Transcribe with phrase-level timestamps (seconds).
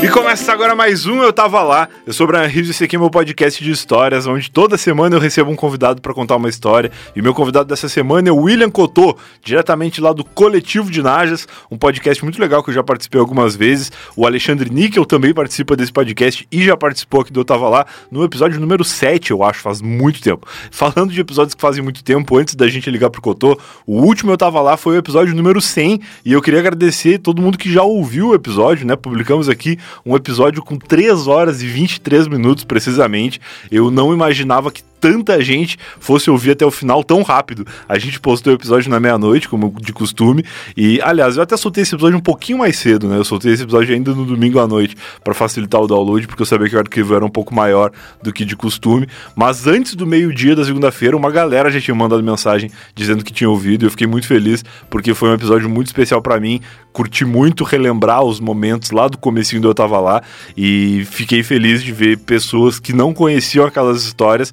[0.00, 1.88] E começa agora mais um Eu Tava Lá.
[2.06, 4.78] Eu sou o Brian Rios e esse aqui é meu podcast de histórias, onde toda
[4.78, 6.92] semana eu recebo um convidado para contar uma história.
[7.16, 11.48] E meu convidado dessa semana é o William Cotô, diretamente lá do Coletivo de Najas,
[11.68, 13.90] um podcast muito legal que eu já participei algumas vezes.
[14.16, 17.84] O Alexandre Níquel também participa desse podcast e já participou aqui do Eu Tava Lá
[18.08, 20.46] no episódio número 7, eu acho, faz muito tempo.
[20.70, 24.30] Falando de episódios que fazem muito tempo, antes da gente ligar pro Cotô, o último
[24.30, 27.72] Eu Tava Lá foi o episódio número 100 e eu queria agradecer todo mundo que
[27.72, 28.94] já ouviu o episódio, né?
[28.94, 33.40] Publicamos aqui um episódio com 3 horas e 23 minutos precisamente.
[33.70, 37.66] Eu não imaginava que tanta gente fosse ouvir até o final tão rápido.
[37.88, 40.44] A gente postou o episódio na meia-noite, como de costume,
[40.76, 43.16] e aliás, eu até soltei esse episódio um pouquinho mais cedo, né?
[43.16, 46.46] Eu soltei esse episódio ainda no domingo à noite para facilitar o download, porque eu
[46.46, 47.92] sabia que o arquivo era um pouco maior
[48.22, 49.06] do que de costume.
[49.34, 53.48] Mas antes do meio-dia da segunda-feira, uma galera já tinha mandado mensagem dizendo que tinha
[53.48, 56.60] ouvido, e eu fiquei muito feliz porque foi um episódio muito especial para mim.
[56.92, 60.22] Curti muito relembrar os momentos lá do comecinho do eu tava lá
[60.56, 64.52] e fiquei feliz de ver pessoas que não conheciam aquelas histórias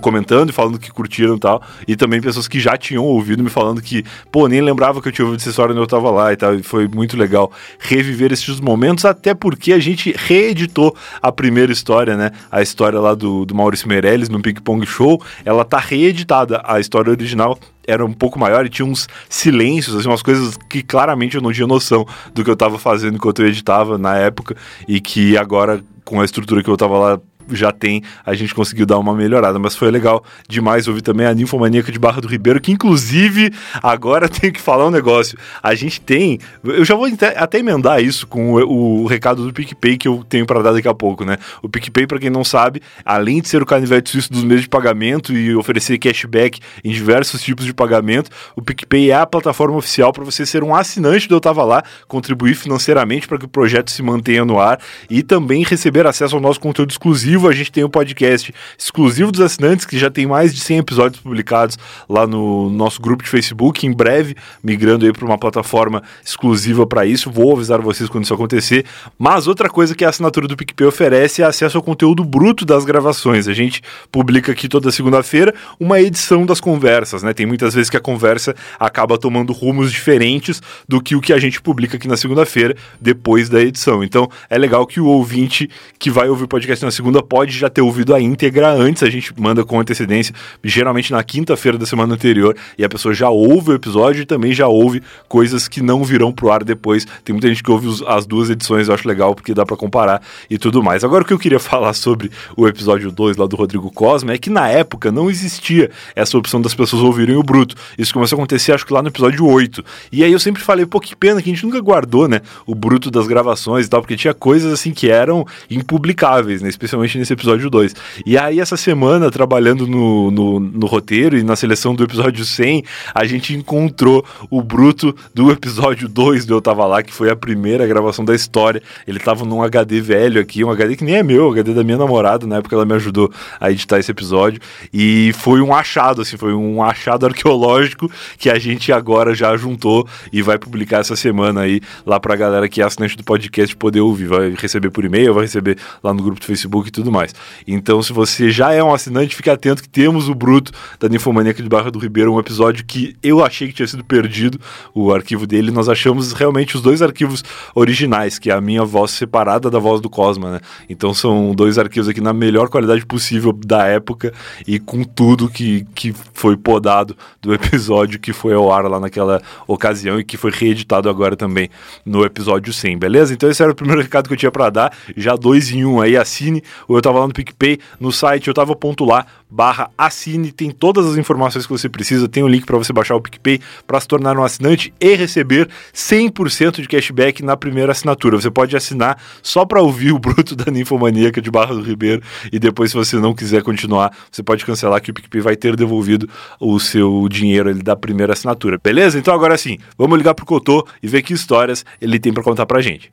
[0.00, 3.50] comentando e falando que curtiram e tal, e também pessoas que já tinham ouvido me
[3.50, 6.32] falando que, pô, nem lembrava que eu tinha ouvido essa história quando eu tava lá
[6.32, 11.30] e tal, e foi muito legal reviver esses momentos, até porque a gente reeditou a
[11.30, 15.64] primeira história, né, a história lá do, do Maurício Meirelles no Ping Pong Show, ela
[15.64, 20.22] tá reeditada, a história original era um pouco maior e tinha uns silêncios, assim, umas
[20.22, 23.98] coisas que claramente eu não tinha noção do que eu tava fazendo enquanto eu editava
[23.98, 24.56] na época,
[24.88, 28.86] e que agora, com a estrutura que eu tava lá já tem, a gente conseguiu
[28.86, 29.58] dar uma melhorada.
[29.58, 34.28] Mas foi legal demais ouvir também a Ninfomaníaca de Barra do Ribeiro, que inclusive agora
[34.30, 35.36] tenho que falar um negócio.
[35.62, 36.38] A gente tem.
[36.62, 40.46] Eu já vou até emendar isso com o, o recado do PicPay que eu tenho
[40.46, 41.36] para dar daqui a pouco, né?
[41.62, 44.68] O PicPay, para quem não sabe, além de ser o canivete suíço dos meios de
[44.68, 50.12] pagamento e oferecer cashback em diversos tipos de pagamento, o PicPay é a plataforma oficial
[50.12, 53.90] para você ser um assinante do Eu Tava Lá, contribuir financeiramente para que o projeto
[53.90, 54.78] se mantenha no ar
[55.08, 59.32] e também receber acesso ao nosso conteúdo exclusivo exclusivo, a gente tem um podcast exclusivo
[59.32, 61.78] dos assinantes, que já tem mais de 100 episódios publicados
[62.08, 67.04] lá no nosso grupo de Facebook, em breve, migrando aí para uma plataforma exclusiva para
[67.04, 67.30] isso.
[67.30, 68.84] Vou avisar vocês quando isso acontecer.
[69.18, 72.84] Mas outra coisa que a assinatura do PicPay oferece é acesso ao conteúdo bruto das
[72.84, 73.48] gravações.
[73.48, 77.32] A gente publica aqui toda segunda-feira uma edição das conversas, né?
[77.32, 81.38] Tem muitas vezes que a conversa acaba tomando rumos diferentes do que o que a
[81.38, 84.04] gente publica aqui na segunda-feira, depois da edição.
[84.04, 85.68] Então, é legal que o ouvinte
[85.98, 89.10] que vai ouvir o podcast na segunda pode já ter ouvido a íntegra antes, a
[89.10, 93.70] gente manda com antecedência, geralmente na quinta-feira da semana anterior, e a pessoa já ouve
[93.70, 97.06] o episódio e também já ouve coisas que não virão pro ar depois.
[97.24, 99.76] Tem muita gente que ouve os, as duas edições, eu acho legal, porque dá para
[99.76, 101.04] comparar e tudo mais.
[101.04, 104.38] Agora o que eu queria falar sobre o episódio 2 lá do Rodrigo Cosma é
[104.38, 107.74] que na época não existia essa opção das pessoas ouvirem o bruto.
[107.98, 109.84] Isso começou a acontecer, acho que lá no episódio 8.
[110.12, 112.74] E aí eu sempre falei, pô, que pena que a gente nunca guardou, né, o
[112.74, 117.32] bruto das gravações e tal, porque tinha coisas assim que eram impublicáveis, né, especialmente nesse
[117.32, 117.94] episódio 2.
[118.24, 122.84] E aí, essa semana, trabalhando no, no, no, roteiro e na seleção do episódio 100,
[123.14, 127.36] a gente encontrou o bruto do episódio 2 do Eu Tava Lá, que foi a
[127.36, 128.82] primeira gravação da história.
[129.06, 131.98] Ele tava num HD velho aqui, um HD que nem é meu, HD da minha
[131.98, 134.60] namorada, na época ela me ajudou a editar esse episódio.
[134.92, 140.06] E foi um achado, assim, foi um achado arqueológico que a gente agora já juntou
[140.32, 144.00] e vai publicar essa semana aí lá pra galera que é assinante do podcast poder
[144.00, 144.26] ouvir.
[144.26, 147.34] Vai receber por e-mail, vai receber lá no grupo do Facebook e tudo mais.
[147.66, 151.62] Então, se você já é um assinante, fique atento que temos o Bruto da Ninfomaníaca
[151.62, 154.60] de Barra do Ribeiro, um episódio que eu achei que tinha sido perdido,
[154.94, 155.70] o arquivo dele.
[155.70, 157.44] Nós achamos realmente os dois arquivos
[157.74, 160.60] originais, que é a minha voz separada da voz do Cosma, né?
[160.88, 164.32] Então, são dois arquivos aqui na melhor qualidade possível da época
[164.66, 169.40] e com tudo que, que foi podado do episódio que foi ao ar lá naquela
[169.66, 171.68] ocasião e que foi reeditado agora também
[172.04, 173.32] no episódio 100, beleza?
[173.32, 174.96] Então, esse era o primeiro recado que eu tinha para dar.
[175.16, 176.62] Já dois em um aí, assine
[176.96, 181.06] eu tava lá no PicPay, no site eu tava ponto lá, barra assine, tem todas
[181.06, 184.00] as informações que você precisa, tem o um link para você baixar o PicPay para
[184.00, 188.40] se tornar um assinante e receber 100% de cashback na primeira assinatura.
[188.40, 192.58] Você pode assinar só para ouvir o bruto da Ninfomaníaca de Barra do Ribeiro e
[192.58, 196.28] depois se você não quiser continuar, você pode cancelar que o PicPay vai ter devolvido
[196.58, 198.78] o seu dinheiro ali da primeira assinatura.
[198.82, 199.18] Beleza?
[199.18, 202.66] Então agora sim, vamos ligar pro Cotô e ver que histórias ele tem para contar
[202.66, 203.12] pra gente.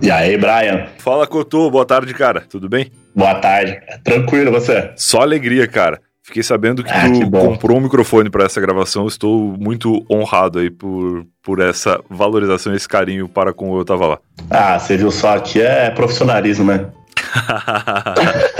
[0.00, 0.86] E aí, Brian?
[0.98, 1.70] Fala, Cotô.
[1.70, 2.42] Boa tarde, cara.
[2.48, 2.90] Tudo bem?
[3.14, 3.80] Boa tarde.
[4.04, 4.92] Tranquilo, você?
[4.96, 6.00] Só alegria, cara.
[6.22, 9.06] Fiquei sabendo que ah, tu que comprou um microfone para essa gravação.
[9.06, 14.06] Estou muito honrado aí por, por essa valorização, esse carinho para com o Eu Tava
[14.06, 14.18] Lá.
[14.50, 16.86] Ah, você viu só, aqui é profissionalismo, né?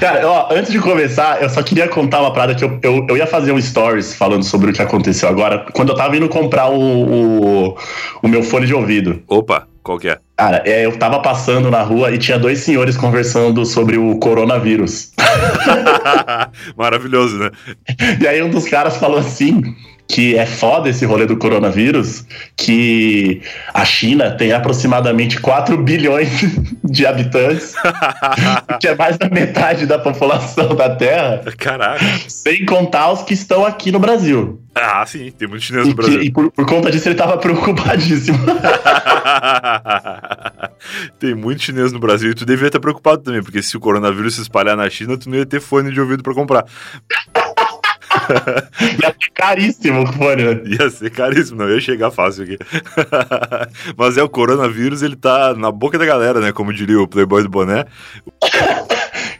[0.00, 3.16] Cara, ó, antes de começar, eu só queria contar uma parada que eu, eu, eu,
[3.16, 6.68] ia fazer um stories falando sobre o que aconteceu agora, quando eu tava indo comprar
[6.68, 7.76] o, o,
[8.22, 9.20] o meu fone de ouvido.
[9.26, 10.18] Opa, qual que é?
[10.36, 15.12] Cara, é, eu tava passando na rua e tinha dois senhores conversando sobre o coronavírus.
[16.76, 17.50] Maravilhoso, né?
[18.20, 19.74] E aí um dos caras falou assim:
[20.08, 22.24] que é foda esse rolê do coronavírus,
[22.56, 23.42] que
[23.74, 26.30] a China tem aproximadamente 4 bilhões
[26.82, 27.74] de habitantes,
[28.80, 31.42] que é mais da metade da população da Terra.
[31.58, 32.02] Caraca.
[32.26, 34.58] Sem contar os que estão aqui no Brasil.
[34.74, 36.20] Ah, sim, tem muito chinês no Brasil.
[36.20, 38.38] Que, e por, por, conta disso ele tava preocupadíssimo.
[41.18, 44.36] tem muito chinês no Brasil e tu devia estar preocupado também, porque se o coronavírus
[44.36, 46.64] se espalhar na China, tu não ia ter fone de ouvido para comprar.
[49.02, 50.60] ia ser caríssimo o fone, né?
[50.64, 52.58] Ia ser caríssimo, não ia chegar fácil aqui.
[53.96, 56.52] Mas é o coronavírus, ele tá na boca da galera, né?
[56.52, 57.84] Como diria o Playboy do Boné.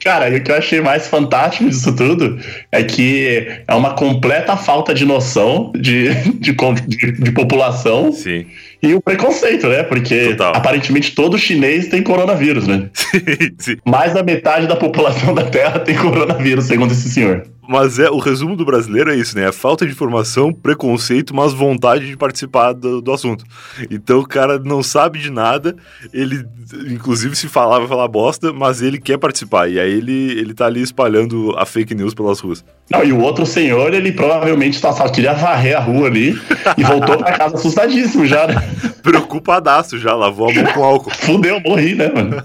[0.03, 2.39] Cara, e o que eu achei mais fantástico disso tudo
[2.71, 6.55] é que é uma completa falta de noção de, de,
[6.87, 8.13] de, de população.
[8.13, 8.47] Sim.
[8.83, 9.83] E o preconceito, né?
[9.83, 10.53] Porque Total.
[10.55, 12.91] aparentemente todo chinês tem coronavírus, né?
[12.95, 13.77] Sim, sim.
[13.85, 17.43] Mais da metade da população da Terra tem coronavírus, segundo esse senhor.
[17.69, 19.47] Mas é o resumo do brasileiro é isso, né?
[19.47, 23.45] É falta de informação, preconceito, mas vontade de participar do, do assunto.
[23.91, 25.77] Então o cara não sabe de nada,
[26.11, 26.47] ele,
[26.91, 29.69] inclusive, se falar, vai falar bosta, mas ele quer participar.
[29.69, 32.65] E aí ele, ele tá ali espalhando a fake news pelas ruas.
[32.91, 36.41] Não, e o outro senhor, ele provavelmente tá, só queria varrer a rua ali
[36.75, 38.67] e voltou pra casa assustadíssimo já, né?
[39.03, 41.11] Preocupadaço já, lavou a mão com álcool.
[41.11, 42.37] Fudeu, morri, né, mano?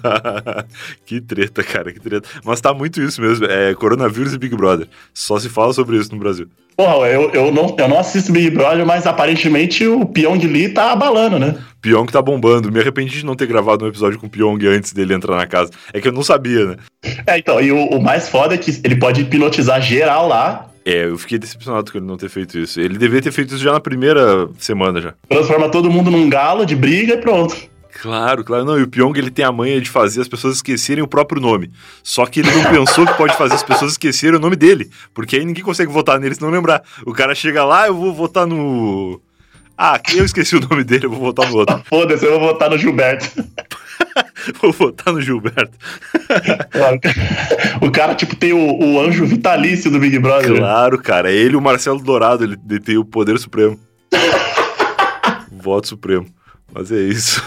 [1.06, 2.28] que treta, cara, que treta.
[2.44, 4.88] Mas tá muito isso mesmo, é coronavírus e Big Brother.
[5.14, 6.48] Só se fala sobre isso no Brasil.
[6.75, 10.92] Porra, eu, eu, não, eu não assisto Big Brother, mas aparentemente o Pyong Lee tá
[10.92, 11.56] abalando, né?
[11.81, 12.72] Pyong tá bombando.
[12.72, 15.46] Me arrependi de não ter gravado um episódio com o Pyong antes dele entrar na
[15.46, 15.72] casa.
[15.94, 16.76] É que eu não sabia, né?
[17.28, 21.06] É, então, e o, o mais foda é que ele pode hipnotizar geral lá é,
[21.06, 22.80] eu fiquei decepcionado com ele não ter feito isso.
[22.80, 25.13] Ele deveria ter feito isso já na primeira semana já.
[25.30, 27.56] Transforma todo mundo num galo de briga e pronto.
[28.01, 28.65] Claro, claro.
[28.65, 31.41] Não, e o Pyong ele tem a manha de fazer as pessoas esquecerem o próprio
[31.41, 31.71] nome.
[32.01, 34.89] Só que ele não pensou que pode fazer as pessoas esquecerem o nome dele.
[35.13, 36.83] Porque aí ninguém consegue votar nele se não lembrar.
[37.06, 39.21] O cara chega lá, eu vou votar no.
[39.77, 41.81] Ah, eu esqueci o nome dele, eu vou votar no outro.
[41.85, 43.25] Foda-se, eu vou votar no Gilberto.
[44.62, 45.77] vou votar no Gilberto.
[47.81, 50.57] o cara, tipo, tem o, o, anjo vitalício do Big Brother.
[50.57, 51.31] Claro, cara.
[51.31, 53.80] É ele o Marcelo Dourado, ele, ele tem o poder supremo.
[55.51, 56.27] Voto supremo.
[56.74, 57.42] Mas é isso.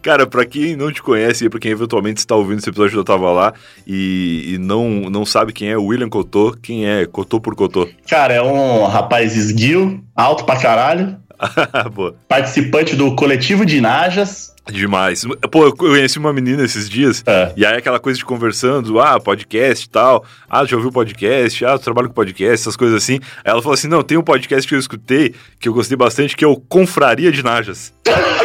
[0.00, 3.04] Cara, pra quem não te conhece e pra quem eventualmente está ouvindo esse episódio eu
[3.04, 3.52] tava lá
[3.86, 7.86] e, e, não, não sabe quem é o William Cotô, quem é Cotô por Cotô?
[8.08, 11.18] Cara, é um rapaz esguio, alto pra caralho.
[12.28, 14.54] Participante do coletivo de Najas.
[14.70, 15.24] Demais.
[15.50, 17.52] Pô, eu conheci uma menina esses dias, é.
[17.54, 21.78] e aí aquela coisa de conversando, ah, podcast e tal, ah, já ouviu podcast, ah,
[21.78, 23.20] trabalho com podcast, essas coisas assim.
[23.44, 26.34] Aí ela falou assim: não, tem um podcast que eu escutei, que eu gostei bastante,
[26.34, 27.92] que é o Confraria de Najas.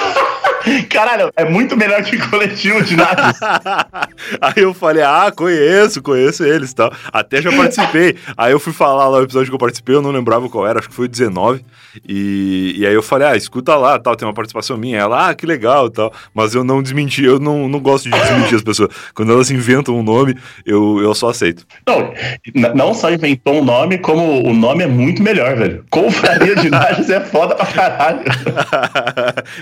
[0.89, 3.39] Caralho, é muito melhor que coletivo de naves.
[4.41, 6.91] Aí eu falei, ah, conheço, conheço eles e tal.
[7.11, 8.15] Até já participei.
[8.37, 10.79] aí eu fui falar lá o episódio que eu participei, eu não lembrava qual era,
[10.79, 11.63] acho que foi o 19.
[12.07, 14.99] E, e aí eu falei, ah, escuta lá, tal, tem uma participação minha.
[14.99, 16.13] Ela, ah, que legal tal.
[16.33, 18.89] Mas eu não desmenti, eu não, não gosto de desmentir as pessoas.
[19.13, 21.65] Quando elas inventam um nome, eu, eu só aceito.
[21.87, 25.85] Não, não só inventou um nome, como o nome é muito melhor, velho.
[25.89, 28.21] Confraria de Nages é foda pra caralho.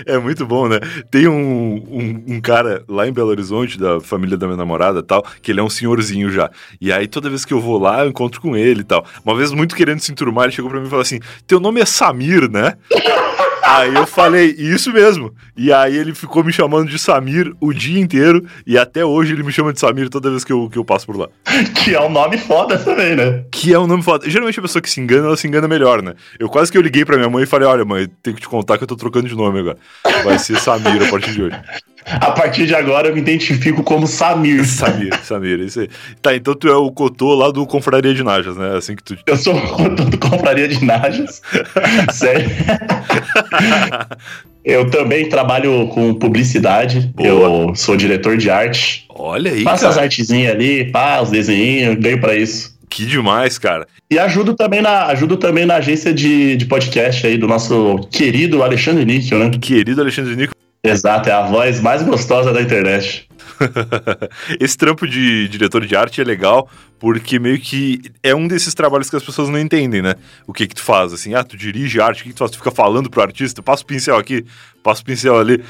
[0.06, 0.78] é muito bom, né?
[1.10, 5.24] Tem um, um, um, cara lá em Belo Horizonte, da família da minha namorada tal,
[5.42, 6.50] que ele é um senhorzinho já.
[6.80, 9.04] E aí toda vez que eu vou lá, eu encontro com ele e tal.
[9.24, 11.80] Uma vez, muito querendo se enturmar, ele chegou pra mim e falou assim: Teu nome
[11.80, 12.76] é Samir, né?
[13.68, 15.34] Aí eu falei, isso mesmo.
[15.54, 18.42] E aí ele ficou me chamando de Samir o dia inteiro.
[18.66, 21.04] E até hoje ele me chama de Samir toda vez que eu, que eu passo
[21.04, 21.28] por lá.
[21.74, 23.44] Que é um nome foda também, né?
[23.50, 24.28] Que é um nome foda.
[24.28, 26.14] Geralmente a pessoa que se engana, ela se engana melhor, né?
[26.38, 28.48] Eu quase que eu liguei pra minha mãe e falei, olha, mãe, tenho que te
[28.48, 29.76] contar que eu tô trocando de nome agora.
[30.24, 31.60] Vai ser Samir a partir de hoje.
[32.04, 34.64] A partir de agora eu me identifico como Samir.
[34.68, 35.88] Samir, Samir, isso aí.
[36.22, 38.76] Tá, então tu é o Cotô lá do Confraria de Najas, né?
[38.76, 39.16] Assim que tu...
[39.26, 41.42] Eu sou o Cotô do Confraria de Najas.
[42.12, 42.50] Sério.
[44.64, 47.00] eu também trabalho com publicidade.
[47.14, 47.28] Boa.
[47.28, 49.06] Eu sou diretor de arte.
[49.10, 49.94] Olha aí, Faço cara.
[49.94, 52.78] as artezinhas ali, pá, os desenhinhos, ganho pra isso.
[52.88, 53.86] Que demais, cara.
[54.10, 58.62] E ajudo também na, ajudo também na agência de, de podcast aí do nosso querido
[58.62, 59.50] Alexandre Níquel, né?
[59.60, 60.57] Querido Alexandre Níquel.
[60.88, 63.28] Exato, é a voz mais gostosa da internet.
[64.60, 66.68] Esse trampo de diretor de arte é legal
[66.98, 70.14] porque meio que é um desses trabalhos que as pessoas não entendem, né?
[70.46, 72.50] O que que tu faz, assim, ah, tu dirige arte, o que, que tu faz?
[72.50, 74.44] Tu fica falando pro artista, passa o pincel aqui,
[74.82, 75.62] passa o pincel ali.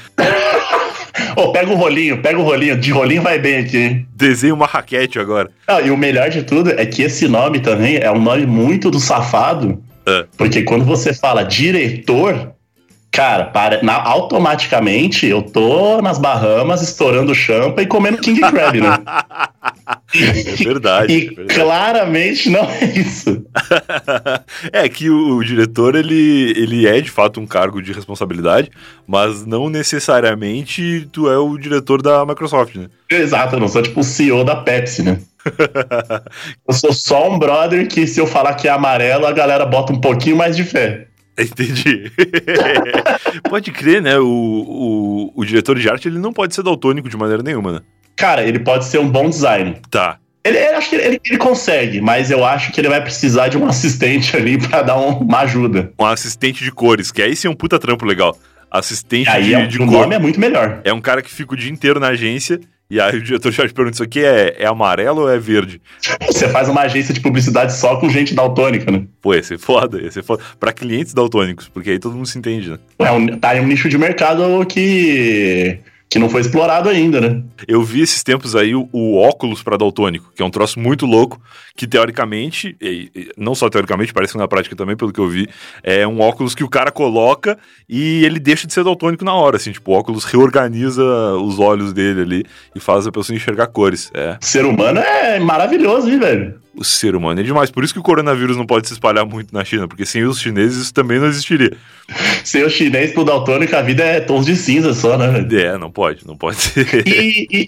[1.35, 2.77] Ô, pega o rolinho, pega o rolinho.
[2.77, 4.07] De rolinho vai bem aqui, hein?
[4.15, 5.49] Desenha uma raquete agora.
[5.67, 8.89] Não, e o melhor de tudo é que esse nome também é um nome muito
[8.89, 9.83] do safado.
[10.05, 10.25] É.
[10.37, 12.53] Porque quando você fala diretor,
[13.11, 18.97] cara, para, na- automaticamente eu tô nas Bahamas estourando champa e comendo King Crab, né?
[20.13, 21.13] É verdade.
[21.13, 21.53] E é verdade.
[21.53, 23.43] claramente não é isso.
[24.73, 28.71] é que o, o diretor ele, ele é de fato um cargo de responsabilidade,
[29.07, 32.87] mas não necessariamente tu é o diretor da Microsoft, né?
[33.09, 35.19] Exato, eu não sou tipo o CEO da Pepsi, né?
[36.67, 39.93] Eu sou só um brother que se eu falar que é amarelo, a galera bota
[39.93, 41.07] um pouquinho mais de fé.
[41.43, 42.11] Entendi.
[43.49, 44.17] pode crer, né?
[44.19, 47.79] O, o, o diretor de arte ele não pode ser daltônico de maneira nenhuma, né?
[48.15, 49.77] Cara, ele pode ser um bom design.
[49.89, 50.17] Tá.
[50.43, 53.57] Ele, eu acho que ele, ele consegue, mas eu acho que ele vai precisar de
[53.57, 55.91] um assistente ali pra dar um- uma ajuda.
[55.99, 58.37] Um assistente de cores, que aí sim é um puta trampo legal.
[58.71, 60.01] Assistente Aí de, é, de o cor.
[60.01, 60.81] nome é muito melhor.
[60.83, 63.61] É um cara que fica o dia inteiro na agência e aí o diretor de
[63.61, 65.79] arte pergunta: Isso aqui é, é amarelo ou é verde?
[66.25, 69.03] Você faz uma agência de publicidade só com gente daltônica, né?
[69.21, 70.43] Pô, ia ser foda, ia ser foda.
[70.59, 72.79] Pra clientes daltônicos, porque aí todo mundo se entende, né?
[72.97, 77.43] É um, tá em um nicho de mercado que, que não foi explorado ainda, né?
[77.67, 81.05] Eu vi esses tempos aí o, o óculos pra daltônico, que é um troço muito
[81.05, 81.39] louco,
[81.75, 85.27] que teoricamente, e- e não só teoricamente, parece que na prática também, pelo que eu
[85.29, 85.47] vi,
[85.83, 89.57] é um óculos que o cara coloca e ele deixa de ser daltônico na hora,
[89.57, 91.03] assim, tipo, o óculos reorganiza
[91.35, 92.43] os olhos dele ali
[92.75, 94.09] e faz a pessoa enxergar cores.
[94.13, 96.55] É, ser humano é maravilhoso, hein, velho?
[96.79, 97.69] O ser humano é demais.
[97.69, 100.39] Por isso que o coronavírus não pode se espalhar muito na China, porque sem os
[100.39, 101.75] chineses isso também não existiria.
[102.43, 105.45] Ser o chinês pro daltônico, a vida é tons de cinza só, né?
[105.51, 107.07] É, não pode, não pode ser.
[107.07, 107.65] E- e-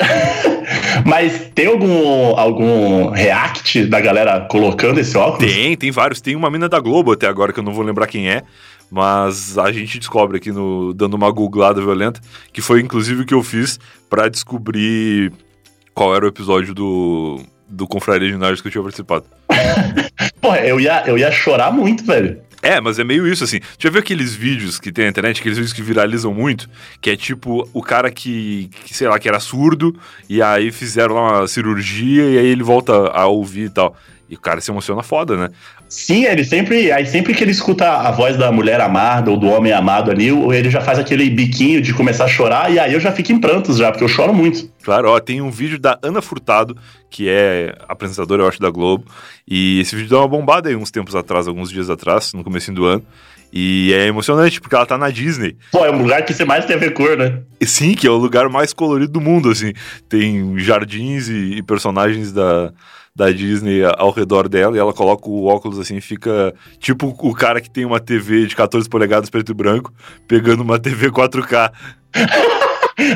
[1.05, 5.51] Mas tem algum, algum react da galera colocando esse óculos?
[5.53, 6.21] Tem, tem vários.
[6.21, 8.41] Tem uma mina da Globo até agora, que eu não vou lembrar quem é.
[8.89, 12.19] Mas a gente descobre aqui no dando uma googlada violenta,
[12.51, 15.31] que foi inclusive o que eu fiz pra descobrir
[15.93, 17.41] qual era o episódio do,
[17.71, 19.25] do Confraria de Narcos que eu tinha participado.
[20.41, 22.39] Porra, eu ia, eu ia chorar muito, velho.
[22.61, 23.59] É, mas é meio isso assim.
[23.79, 26.69] Já viu aqueles vídeos que tem na internet, aqueles vídeos que viralizam muito?
[27.01, 29.97] Que é tipo o cara que, que, sei lá, que era surdo,
[30.29, 33.97] e aí fizeram lá uma cirurgia, e aí ele volta a ouvir e tal.
[34.31, 35.49] E o cara se emociona foda, né?
[35.89, 36.89] Sim, ele sempre.
[36.89, 40.29] Aí sempre que ele escuta a voz da mulher amada ou do homem amado ali,
[40.29, 43.41] ele já faz aquele biquinho de começar a chorar, e aí eu já fico em
[43.41, 44.71] prantos já, porque eu choro muito.
[44.83, 46.77] Claro, ó, tem um vídeo da Ana Furtado,
[47.09, 49.03] que é apresentadora, eu acho, da Globo.
[49.45, 52.71] E esse vídeo deu uma bombada aí uns tempos atrás, alguns dias atrás, no começo
[52.71, 53.03] do ano.
[53.51, 55.57] E é emocionante, porque ela tá na Disney.
[55.73, 57.41] Pô, é um lugar que você mais tem a ver cor, né?
[57.63, 59.73] Sim, que é o lugar mais colorido do mundo, assim.
[60.07, 62.71] Tem jardins e personagens da,
[63.15, 67.59] da Disney ao redor dela, e ela coloca o óculos assim, fica tipo o cara
[67.59, 69.93] que tem uma TV de 14 polegadas preto e branco,
[70.27, 71.71] pegando uma TV 4K.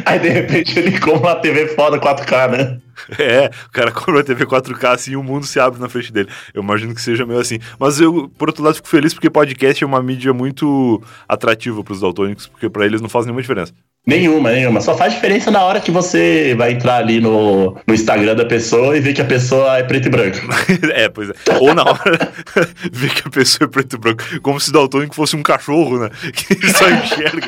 [0.05, 2.81] Aí de repente ele compra uma TV foda 4K, né?
[3.19, 6.11] É, o cara compra uma TV 4K assim e o mundo se abre na frente
[6.11, 6.29] dele.
[6.53, 7.59] Eu imagino que seja meio assim.
[7.79, 12.01] Mas eu, por outro lado, fico feliz porque podcast é uma mídia muito atrativa pros
[12.01, 13.73] daltônicos, porque pra eles não faz nenhuma diferença.
[14.05, 14.81] Nenhuma, nenhuma.
[14.81, 18.95] Só faz diferença na hora que você vai entrar ali no, no Instagram da pessoa
[18.95, 20.37] e ver que a pessoa é preto e branco.
[20.93, 21.33] é, pois é.
[21.59, 22.31] Ou na hora
[22.91, 26.09] ver que a pessoa é preto e branco, como se daltônico fosse um cachorro, né?
[26.35, 27.47] Que só enxerga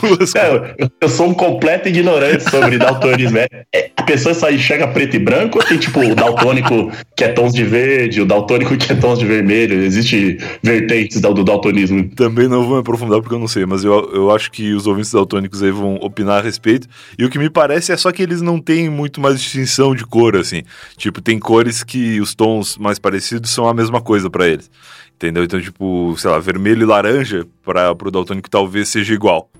[0.00, 0.74] duas É, cores.
[0.78, 3.38] eu, eu sou um completo ignorante sobre daltonismo.
[3.38, 7.24] É, é, a pessoa só enxerga preto e branco ou tem tipo o daltônico que
[7.24, 9.82] é tons de verde, o daltônico que é tons de vermelho?
[9.82, 12.08] Existe vertentes do, do daltonismo.
[12.10, 14.86] Também não vou me aprofundar porque eu não sei, mas eu, eu acho que os
[14.86, 16.88] ouvintes daltônicos aí vão opinar a respeito.
[17.18, 20.04] E o que me parece é só que eles não têm muito mais distinção de
[20.04, 20.62] cor, assim.
[20.96, 24.70] Tipo, tem cores que os tons mais parecidos são a mesma coisa pra eles.
[25.14, 25.44] Entendeu?
[25.44, 29.50] Então, tipo, sei lá, vermelho e laranja para pro daltônico talvez seja igual.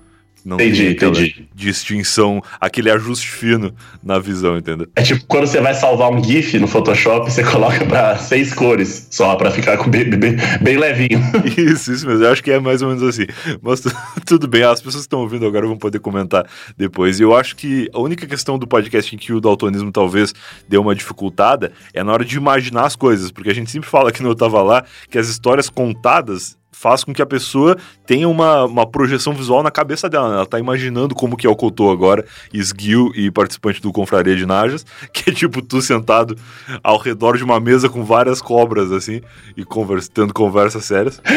[0.45, 1.49] Não Entendi, entendi.
[1.55, 4.87] distinção, aquele ajuste fino na visão, entendeu?
[4.97, 9.09] É tipo quando você vai salvar um GIF no Photoshop, você coloca pra seis cores
[9.11, 11.21] só, pra ficar com bem, bem, bem levinho.
[11.57, 12.25] Isso, isso mesmo.
[12.25, 13.27] Eu acho que é mais ou menos assim.
[13.63, 13.91] Mas tu-
[14.27, 17.19] tudo bem, as pessoas que estão ouvindo agora vão poder comentar depois.
[17.21, 20.35] E eu acho que a única questão do podcast em que o daltonismo talvez
[20.69, 23.31] deu uma dificultada é na hora de imaginar as coisas.
[23.31, 27.03] Porque a gente sempre fala aqui no Eu Tava Lá que as histórias contadas faz
[27.03, 30.29] com que a pessoa tenha uma, uma projeção visual na cabeça dela.
[30.29, 30.35] né?
[30.37, 34.47] Ela tá imaginando como que é o Cotô agora, esguio e participante do Confraria de
[34.47, 36.37] Najas, que é tipo tu sentado
[36.83, 39.21] ao redor de uma mesa com várias cobras, assim,
[39.57, 41.21] e conversa, tendo conversas sérias.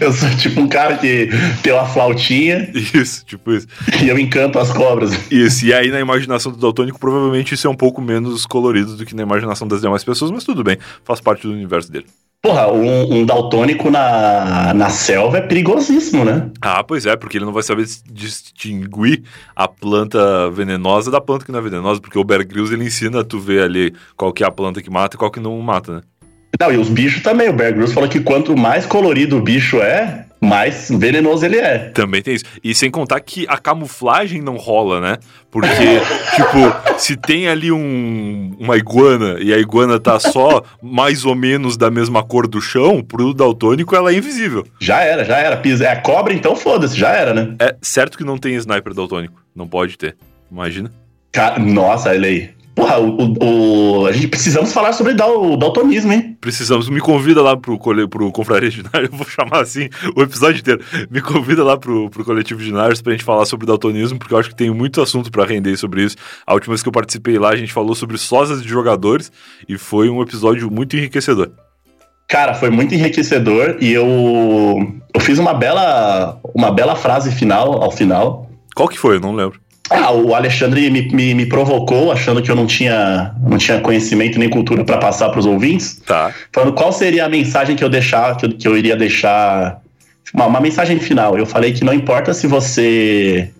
[0.00, 1.28] Eu sou tipo um cara que
[1.62, 3.66] tem uma flautinha Isso, tipo isso.
[4.02, 5.12] e eu encanto as cobras.
[5.30, 9.06] Isso, e aí na imaginação do Daltônico, provavelmente isso é um pouco menos colorido do
[9.06, 12.06] que na imaginação das demais pessoas, mas tudo bem, faz parte do universo dele.
[12.40, 16.50] Porra, um, um daltônico na, na selva é perigosíssimo, né?
[16.60, 19.24] Ah, pois é, porque ele não vai saber distinguir
[19.56, 23.20] a planta venenosa da planta que não é venenosa, porque o Bear Grylls ele ensina
[23.20, 25.58] a tu ver ali qual que é a planta que mata e qual que não
[25.60, 26.00] mata, né?
[26.60, 27.48] Não, e os bichos também.
[27.48, 31.90] O Bear Grylls falou que quanto mais colorido o bicho é, mais venenoso ele é.
[31.90, 32.44] Também tem isso.
[32.62, 35.18] E sem contar que a camuflagem não rola, né?
[35.50, 35.68] Porque,
[36.36, 41.76] tipo, se tem ali um, uma iguana e a iguana tá só mais ou menos
[41.76, 44.66] da mesma cor do chão, pro daltônico ela é invisível.
[44.80, 45.60] Já era, já era.
[45.68, 47.54] É a cobra, então foda-se, já era, né?
[47.58, 49.42] É certo que não tem sniper daltônico.
[49.54, 50.16] Não pode ter.
[50.50, 50.90] Imagina.
[51.58, 52.57] Nossa, ele aí.
[52.78, 56.38] Porra, o, o, a gente precisamos falar sobre o daltonismo, hein?
[56.40, 56.88] Precisamos.
[56.88, 60.80] Me convida lá pro, pro Confraria de eu vou chamar assim o episódio inteiro.
[61.10, 64.38] Me convida lá pro, pro Coletivo de Nars pra gente falar sobre daltonismo, porque eu
[64.38, 66.14] acho que tem muito assunto para render sobre isso.
[66.46, 69.32] A última vez que eu participei lá, a gente falou sobre sósias de jogadores
[69.68, 71.50] e foi um episódio muito enriquecedor.
[72.28, 74.06] Cara, foi muito enriquecedor e eu,
[75.12, 78.48] eu fiz uma bela, uma bela frase final ao final.
[78.76, 79.16] Qual que foi?
[79.16, 79.58] Eu não lembro.
[79.90, 84.38] Ah, o Alexandre me, me, me, provocou, achando que eu não tinha, não tinha conhecimento
[84.38, 86.00] nem cultura para passar para os ouvintes.
[86.06, 86.32] Tá.
[86.52, 89.80] Falando qual seria a mensagem que eu deixar, que eu, que eu iria deixar.
[90.34, 91.38] Uma, uma mensagem final.
[91.38, 93.50] Eu falei que não importa se você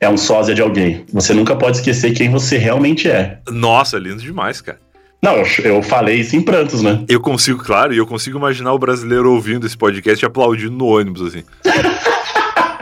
[0.00, 3.38] é um sósia de alguém, você nunca pode esquecer quem você realmente é.
[3.48, 4.78] Nossa, lindo demais, cara.
[5.22, 7.04] Não, eu, eu falei isso em prantos, né?
[7.08, 10.86] Eu consigo, claro, e eu consigo imaginar o brasileiro ouvindo esse podcast e aplaudindo no
[10.86, 11.44] ônibus, assim.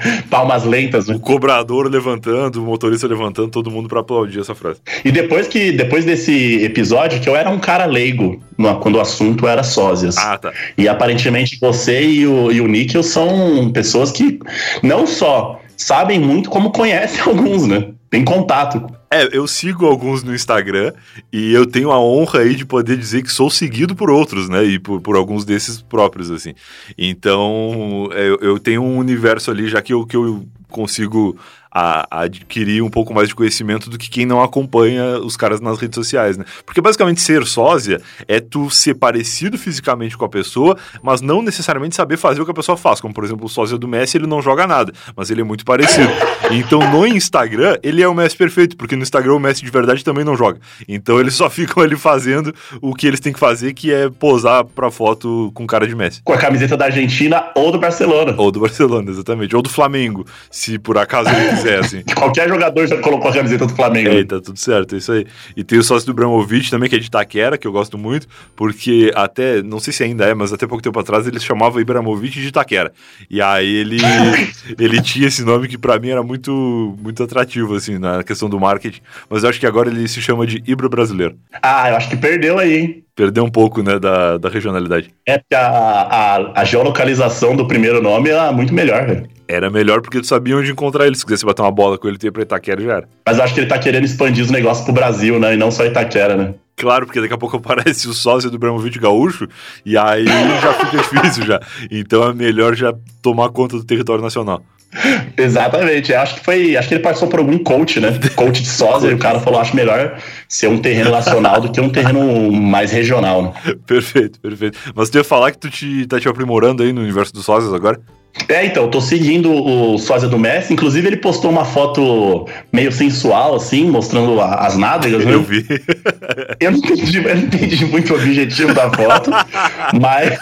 [0.30, 1.14] palmas lentas, né?
[1.14, 4.80] O cobrador levantando, o motorista levantando, todo mundo para aplaudir essa frase.
[5.04, 9.00] E depois que depois desse episódio, que eu era um cara leigo no, quando o
[9.00, 10.16] assunto era sósias.
[10.16, 10.52] Ah, tá.
[10.76, 14.38] E aparentemente você e o, e o Níquel são pessoas que
[14.82, 17.88] não só sabem muito, como conhecem alguns, né?
[18.10, 18.99] Tem contato.
[19.12, 20.92] É, eu sigo alguns no Instagram
[21.32, 24.62] e eu tenho a honra aí de poder dizer que sou seguido por outros, né?
[24.62, 26.54] E por, por alguns desses próprios, assim.
[26.96, 31.36] Então, eu, eu tenho um universo ali, já que eu, que eu consigo
[31.72, 35.60] a, a, adquirir um pouco mais de conhecimento do que quem não acompanha os caras
[35.60, 36.44] nas redes sociais, né?
[36.66, 41.94] Porque basicamente ser sósia é tu ser parecido fisicamente com a pessoa, mas não necessariamente
[41.94, 43.00] saber fazer o que a pessoa faz.
[43.00, 45.64] Como, por exemplo, o sósia do Messi, ele não joga nada, mas ele é muito
[45.64, 46.10] parecido.
[46.50, 50.04] Então, no Instagram, ele é o Messi perfeito, porque no Instagram o Messi de verdade
[50.04, 50.60] também não joga.
[50.88, 54.64] Então, eles só ficam ali fazendo o que eles têm que fazer, que é posar
[54.64, 56.20] pra foto com cara de Messi.
[56.24, 58.34] Com a camiseta da Argentina ou do Barcelona.
[58.36, 59.54] Ou do Barcelona, exatamente.
[59.54, 62.02] Ou do Flamengo, se por acaso ele quiser, assim.
[62.14, 64.10] Qualquer jogador já colocou a camiseta do Flamengo.
[64.10, 65.26] É, tá tudo certo, é isso aí.
[65.56, 68.26] E tem o sócio do Bramovic também, que é de Itaquera, que eu gosto muito,
[68.56, 72.40] porque até, não sei se ainda é, mas até pouco tempo atrás ele chamava Ibramovic
[72.40, 72.92] de Itaquera.
[73.28, 73.98] E aí ele,
[74.78, 78.58] ele tinha esse nome que para mim era muito, muito atrativo, assim, na questão do
[78.58, 79.00] marketing.
[79.28, 81.36] Mas eu acho que agora ele se chama de Ibra Brasileiro.
[81.62, 83.04] Ah, eu acho que perdeu aí, hein?
[83.14, 85.10] Perdeu um pouco, né, da, da regionalidade.
[85.26, 89.28] É, porque a, a, a geolocalização do primeiro nome era muito melhor, velho.
[89.50, 91.16] Era melhor porque tu sabia onde encontrar ele.
[91.16, 93.08] Se quisesse bater uma bola com ele, tu ia pra Itaquera já era.
[93.26, 95.54] Mas eu acho que ele tá querendo expandir os negócios pro Brasil, né?
[95.54, 96.54] E não só Itaquera, né?
[96.76, 99.48] Claro, porque daqui a pouco aparece o sócio do Bramovic Gaúcho
[99.84, 101.60] e aí já fica difícil já.
[101.90, 104.62] Então é melhor já tomar conta do território nacional.
[105.36, 106.14] Exatamente.
[106.14, 106.76] Acho que foi.
[106.76, 108.08] Acho que ele passou por algum coach, né?
[108.36, 110.16] Coach de sósia, e o cara falou: acho melhor
[110.48, 113.42] ser um terreno nacional do que um terreno mais regional.
[113.42, 113.74] Né?
[113.86, 114.78] Perfeito, perfeito.
[114.94, 117.72] Mas tu ia falar que tu te, tá te aprimorando aí no universo dos sósias
[117.72, 118.00] agora?
[118.48, 120.72] É, então, eu tô seguindo o sósia do Messi.
[120.72, 125.34] Inclusive, ele postou uma foto meio sensual, assim, mostrando as nádegas, né?
[125.34, 125.64] Eu vi.
[126.60, 129.30] Eu não entendi, eu não entendi muito o objetivo da foto,
[129.98, 130.38] mas.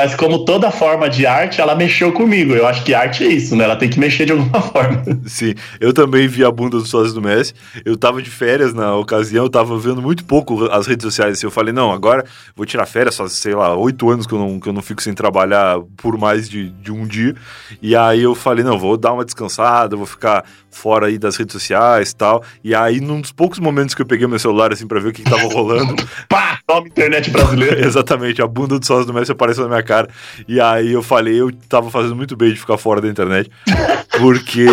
[0.00, 2.54] Mas como toda forma de arte, ela mexeu comigo.
[2.54, 3.64] Eu acho que arte é isso, né?
[3.64, 5.02] Ela tem que mexer de alguma forma.
[5.26, 7.52] Sim, eu também vi a bunda dos sócios do Messi.
[7.84, 11.42] Eu tava de férias na ocasião, eu tava vendo muito pouco as redes sociais.
[11.42, 14.60] Eu falei, não, agora vou tirar férias, só, sei lá, oito anos que eu, não,
[14.60, 17.34] que eu não fico sem trabalhar por mais de, de um dia.
[17.82, 21.54] E aí eu falei, não, vou dar uma descansada, vou ficar fora aí das redes
[21.54, 22.44] sociais e tal.
[22.62, 25.12] E aí, num dos poucos momentos que eu peguei meu celular, assim, pra ver o
[25.12, 25.96] que, que tava rolando.
[26.28, 26.58] Pá!
[26.68, 27.80] Nome internet brasileira.
[27.84, 30.08] Exatamente, a bunda dos sócios do Messi apareceu na minha cara.
[30.46, 33.50] E aí eu falei, eu tava fazendo muito bem de ficar fora da internet,
[34.18, 34.66] porque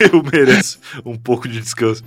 [0.00, 2.02] eu mereço um pouco de descanso.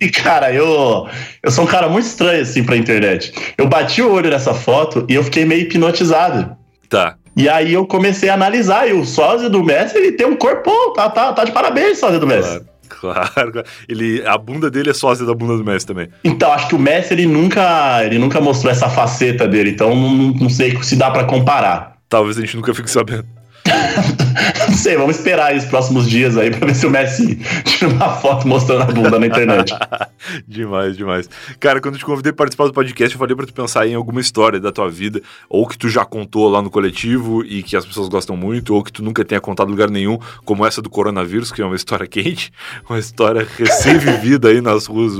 [0.00, 1.08] e cara, eu,
[1.42, 3.32] eu sou um cara muito estranho assim pra internet.
[3.56, 6.56] Eu bati o olho nessa foto e eu fiquei meio hipnotizado.
[6.88, 7.16] Tá.
[7.36, 10.92] E aí eu comecei a analisar, e o sósia do Messi, ele tem um corpo,
[10.92, 12.48] tá, tá, tá de parabéns, sósia do Messi.
[12.48, 12.66] Claro.
[13.00, 16.08] Claro, ele, a bunda dele é sósia da bunda do Messi também.
[16.24, 20.32] Então, acho que o Messi ele nunca, ele nunca mostrou essa faceta dele, então não,
[20.32, 21.96] não sei se dá para comparar.
[22.08, 23.26] Talvez a gente nunca fique sabendo.
[24.68, 27.90] Não sei, vamos esperar aí os próximos dias aí pra ver se o Messi tira
[27.90, 29.74] uma foto mostrando a bunda na internet.
[30.46, 31.28] demais, demais.
[31.58, 33.94] Cara, quando eu te convidei para participar do podcast, eu falei pra tu pensar em
[33.94, 37.76] alguma história da tua vida, ou que tu já contou lá no coletivo e que
[37.76, 40.80] as pessoas gostam muito, ou que tu nunca tenha contado em lugar nenhum, como essa
[40.80, 42.52] do coronavírus, que é uma história quente,
[42.88, 45.12] uma história recém-vivida aí nas ruas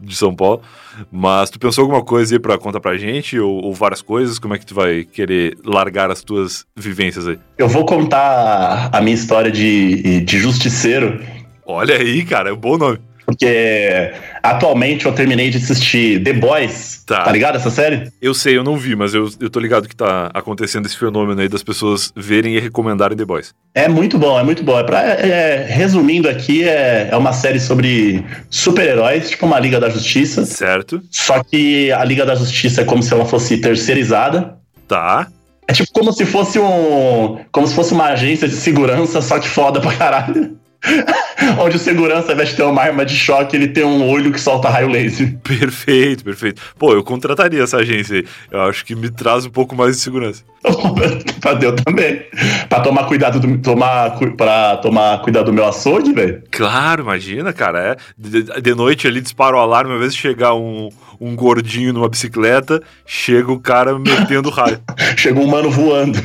[0.00, 0.62] de São Paulo.
[1.10, 4.38] Mas tu pensou alguma coisa aí pra contar pra gente, ou, ou várias coisas?
[4.38, 7.38] Como é que tu vai querer largar as tuas vivências aí?
[7.56, 8.61] Eu vou contar
[8.92, 11.20] a minha história de, de justiceiro.
[11.64, 12.98] Olha aí, cara, é um bom nome.
[13.24, 17.02] Porque atualmente eu terminei de assistir The Boys.
[17.06, 17.24] Tá.
[17.24, 18.10] tá ligado essa série?
[18.20, 21.40] Eu sei, eu não vi, mas eu, eu tô ligado que tá acontecendo esse fenômeno
[21.40, 23.54] aí das pessoas verem e recomendarem The Boys.
[23.74, 24.78] É muito bom, é muito bom.
[24.78, 29.88] É pra, é, resumindo aqui, é, é uma série sobre super-heróis, tipo uma Liga da
[29.88, 30.44] Justiça.
[30.44, 31.00] Certo.
[31.10, 34.58] Só que a Liga da Justiça é como se ela fosse terceirizada.
[34.86, 35.28] Tá.
[35.68, 37.38] É tipo como se fosse um.
[37.50, 40.58] Como se fosse uma agência de segurança, só que foda pra caralho.
[41.60, 44.32] Onde o segurança, ao invés de ter uma arma de choque, ele tem um olho
[44.32, 45.36] que solta raio laser.
[45.42, 46.60] Perfeito, perfeito.
[46.78, 48.26] Pô, eu contrataria essa agência aí.
[48.50, 50.42] Eu acho que me traz um pouco mais de segurança.
[51.40, 52.22] pra Deus também.
[52.68, 53.58] Pra tomar cuidado do.
[53.58, 56.42] Tomar, pra tomar cuidado do meu açougue, velho.
[56.50, 57.92] Claro, imagina, cara.
[57.92, 57.96] É.
[58.16, 60.88] De, de, noite ali dispara o alarme, às vezes chegar um,
[61.20, 64.80] um gordinho numa bicicleta, chega o cara metendo raio.
[65.16, 66.18] chega um mano voando.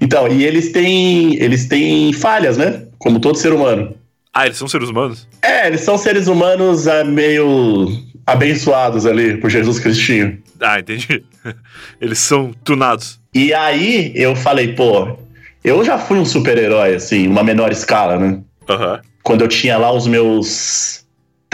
[0.00, 2.82] Então, e eles têm, eles têm falhas, né?
[2.98, 3.94] Como todo ser humano.
[4.32, 5.28] Ah, eles são seres humanos?
[5.42, 7.88] É, eles são seres humanos é, meio
[8.26, 10.38] abençoados ali por Jesus Cristinho.
[10.60, 11.22] Ah, entendi.
[12.00, 13.20] Eles são tunados.
[13.34, 15.18] E aí eu falei, pô,
[15.62, 18.40] eu já fui um super-herói, assim, uma menor escala, né?
[18.68, 18.98] Uhum.
[19.22, 21.03] Quando eu tinha lá os meus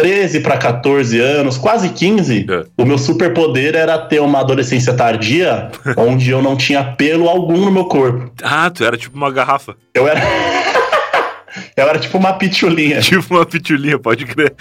[0.00, 2.64] 13 para 14 anos, quase 15, é.
[2.76, 7.70] o meu superpoder era ter uma adolescência tardia, onde eu não tinha pelo algum no
[7.70, 8.32] meu corpo.
[8.42, 9.76] Ah, tu era tipo uma garrafa.
[9.94, 10.20] Eu era.
[11.76, 13.00] Eu era tipo uma pitulinha.
[13.02, 14.54] Tipo uma pitulinha, pode crer.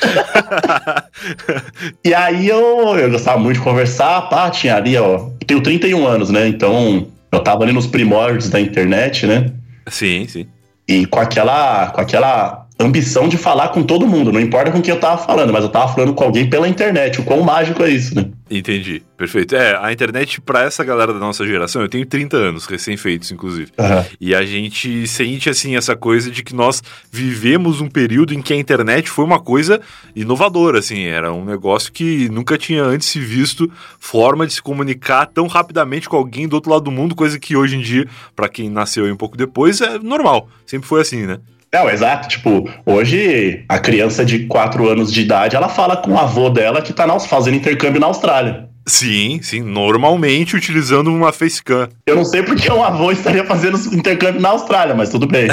[2.04, 5.30] e aí eu, eu gostava muito de conversar, pá, tinha ali, ó.
[5.46, 6.48] Tenho 31 anos, né?
[6.48, 9.52] Então eu tava ali nos primórdios da internet, né?
[9.88, 10.48] Sim, sim.
[10.88, 14.94] E com aquela, com aquela ambição de falar com todo mundo, não importa com quem
[14.94, 17.20] eu tava falando, mas eu tava falando com alguém pela internet.
[17.20, 18.26] O quão mágico é isso, né?
[18.50, 19.56] Entendi, perfeito.
[19.56, 23.72] É, a internet, para essa galera da nossa geração, eu tenho 30 anos, recém-feitos, inclusive.
[23.78, 24.06] Uhum.
[24.20, 28.54] E a gente sente, assim, essa coisa de que nós vivemos um período em que
[28.54, 29.82] a internet foi uma coisa
[30.16, 35.28] inovadora, assim, era um negócio que nunca tinha antes se visto forma de se comunicar
[35.28, 38.50] tão rapidamente com alguém do outro lado do mundo, coisa que hoje em dia, para
[38.50, 40.50] quem nasceu aí um pouco depois, é normal.
[40.66, 41.40] Sempre foi assim, né?
[41.72, 42.28] Não, exato.
[42.28, 46.82] Tipo, hoje a criança de 4 anos de idade, ela fala com o avô dela
[46.82, 48.69] que tá fazendo intercâmbio na Austrália.
[48.90, 51.88] Sim, sim, normalmente utilizando uma facecam.
[52.08, 55.48] Eu não sei porque um avô estaria fazendo intercâmbio na Austrália, mas tudo bem.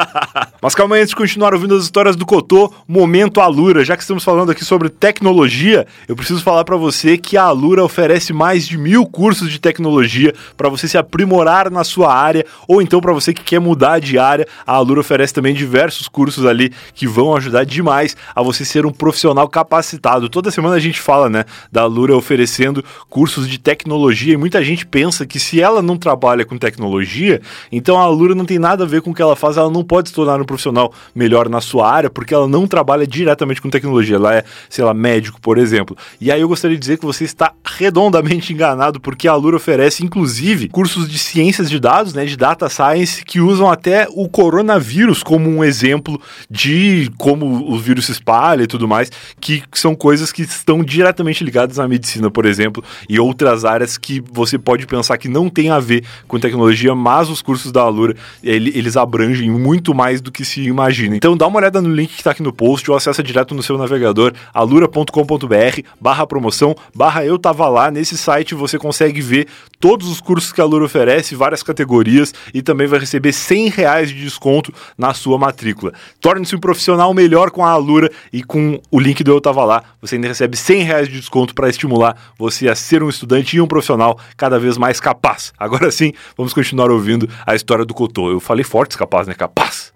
[0.62, 3.84] mas calma aí, antes de continuar ouvindo as histórias do Cotô, momento Alura.
[3.84, 7.84] Já que estamos falando aqui sobre tecnologia, eu preciso falar para você que a Alura
[7.84, 12.80] oferece mais de mil cursos de tecnologia para você se aprimorar na sua área, ou
[12.80, 16.72] então para você que quer mudar de área, a Alura oferece também diversos cursos ali
[16.94, 20.30] que vão ajudar demais a você ser um profissional capacitado.
[20.30, 22.69] Toda semana a gente fala, né, da Alura oferecendo
[23.08, 27.98] cursos de tecnologia e muita gente pensa que se ela não trabalha com tecnologia, então
[27.98, 30.08] a Alura não tem nada a ver com o que ela faz, ela não pode
[30.08, 34.16] se tornar um profissional melhor na sua área porque ela não trabalha diretamente com tecnologia,
[34.16, 35.96] ela é, sei lá, médico, por exemplo.
[36.20, 40.04] E aí eu gostaria de dizer que você está redondamente enganado porque a Alura oferece
[40.04, 45.22] inclusive cursos de ciências de dados, né, de data science que usam até o coronavírus
[45.22, 50.32] como um exemplo de como o vírus se espalha e tudo mais, que são coisas
[50.32, 54.86] que estão diretamente ligadas à medicina, por exemplo exemplo, e outras áreas que você pode
[54.86, 59.50] pensar que não tem a ver com tecnologia, mas os cursos da Alura, eles abrangem
[59.50, 61.16] muito mais do que se imagina.
[61.16, 63.62] Então dá uma olhada no link que está aqui no post ou acessa direto no
[63.62, 67.90] seu navegador, alura.com.br barra promoção, barra eu tava lá.
[67.90, 72.60] Nesse site você consegue ver todos os cursos que a Alura oferece, várias categorias, e
[72.60, 75.92] também vai receber 100 reais de desconto na sua matrícula.
[76.20, 79.82] Torne-se um profissional melhor com a Alura e com o link do Eu Tava Lá,
[80.00, 83.60] você ainda recebe 100 reais de desconto para estimular você a ser um estudante e
[83.60, 85.52] um profissional cada vez mais capaz.
[85.58, 88.30] Agora sim, vamos continuar ouvindo a história do Cotô.
[88.30, 89.34] Eu falei forte, capaz, né?
[89.34, 89.92] Capaz.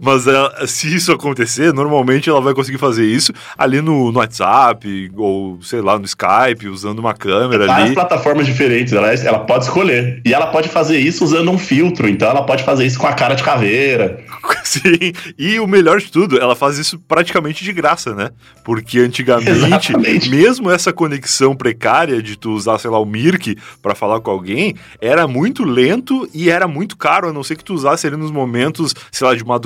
[0.00, 5.10] Mas ela, se isso acontecer, normalmente ela vai conseguir fazer isso ali no, no WhatsApp,
[5.16, 7.94] ou sei lá, no Skype, usando uma câmera Várias ali.
[7.94, 10.20] plataformas diferentes, ela, ela pode escolher.
[10.24, 13.12] E ela pode fazer isso usando um filtro, então ela pode fazer isso com a
[13.12, 14.22] cara de caveira.
[14.64, 18.30] Sim, e o melhor de tudo, ela faz isso praticamente de graça, né?
[18.64, 19.50] Porque antigamente,
[19.92, 20.30] Exatamente.
[20.30, 24.74] mesmo essa conexão precária de tu usar, sei lá, o Mirk pra falar com alguém,
[25.00, 28.30] era muito lento e era muito caro, a não ser que tu usasse ele nos
[28.30, 29.59] momentos, sei lá, de madrugada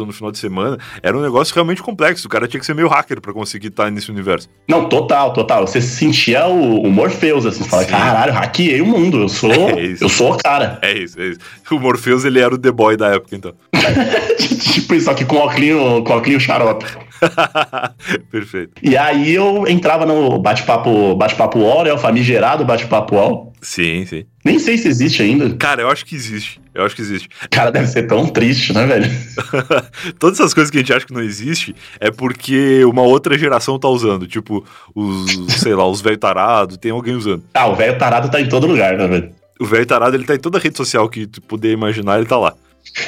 [0.00, 0.78] ou no final de semana.
[1.02, 3.90] Era um negócio realmente complexo, o cara tinha que ser meio hacker pra conseguir estar
[3.90, 4.48] nesse universo.
[4.68, 5.66] Não, total, total.
[5.66, 7.90] Você sentia o, o Morpheus, assim, você fala, Sim.
[7.90, 10.78] caralho, hackeei o mundo, eu sou, É eu sou o cara.
[10.82, 11.40] É isso, é isso.
[11.70, 13.52] O Morpheus, ele era o The Boy da época, então.
[14.38, 16.86] tipo só que com óculos, com óculos xarope.
[18.30, 18.72] Perfeito.
[18.82, 21.92] E aí eu entrava no bate-papo bate-papo UOL, né?
[21.92, 23.52] O famigerado bate-papo UOL.
[23.60, 24.24] Sim, sim.
[24.44, 25.56] Nem sei se existe ainda.
[25.56, 26.60] Cara, eu acho que existe.
[26.74, 27.28] Eu acho que existe.
[27.50, 29.10] Cara, deve ser tão triste, né, velho?
[30.18, 33.78] Todas essas coisas que a gente acha que não existe é porque uma outra geração
[33.78, 34.26] tá usando.
[34.26, 37.42] Tipo, os, sei lá, os velho tarado, tem alguém usando.
[37.54, 39.30] Ah, o velho tarado tá em todo lugar, né, velho?
[39.58, 42.36] O velho tarado, ele tá em toda rede social que tu puder imaginar, ele tá
[42.36, 42.54] lá.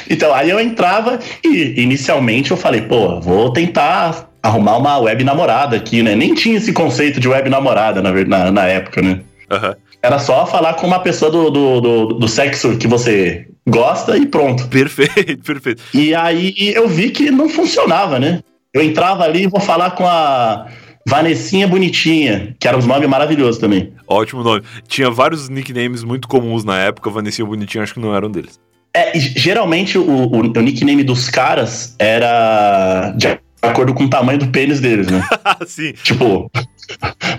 [0.09, 5.75] Então, aí eu entrava e inicialmente eu falei, pô, vou tentar arrumar uma web namorada
[5.75, 6.15] aqui, né?
[6.15, 9.21] Nem tinha esse conceito de web namorada na, na, na época, né?
[9.51, 9.75] Aham.
[10.01, 14.25] Era só falar com uma pessoa do, do, do, do sexo que você gosta e
[14.25, 14.67] pronto.
[14.67, 15.83] Perfeito, perfeito.
[15.93, 18.41] E aí eu vi que não funcionava, né?
[18.73, 20.67] Eu entrava ali e vou falar com a
[21.05, 23.91] Vanessinha Bonitinha, que era um nome maravilhoso também.
[24.07, 24.61] Ótimo nome.
[24.87, 28.59] Tinha vários nicknames muito comuns na época, Vanessinha Bonitinho, acho que não era um deles.
[28.93, 34.47] É, geralmente o, o, o nickname dos caras era de acordo com o tamanho do
[34.47, 35.27] pênis deles, né?
[35.43, 35.93] Ah, sim.
[36.03, 36.49] tipo,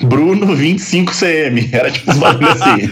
[0.02, 1.72] Bruno 25cm.
[1.72, 2.90] Era tipo uns bagulho assim.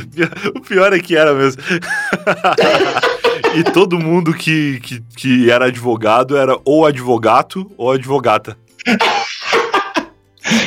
[0.54, 1.62] O pior é que era mesmo.
[3.54, 8.56] e todo mundo que, que, que era advogado era ou advogato ou advogata.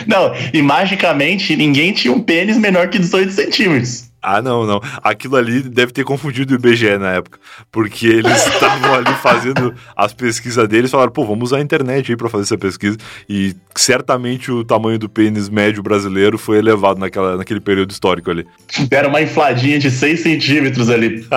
[0.05, 4.10] Não, e magicamente ninguém tinha um pênis menor que 18 centímetros.
[4.21, 4.79] Ah, não, não.
[5.01, 7.39] Aquilo ali deve ter confundido o IBGE na época.
[7.71, 12.15] Porque eles estavam ali fazendo as pesquisas deles falaram, pô, vamos usar a internet aí
[12.15, 12.97] pra fazer essa pesquisa.
[13.27, 18.45] E certamente o tamanho do pênis médio brasileiro foi elevado naquela, naquele período histórico ali.
[18.91, 21.25] Era uma infladinha de 6 centímetros ali.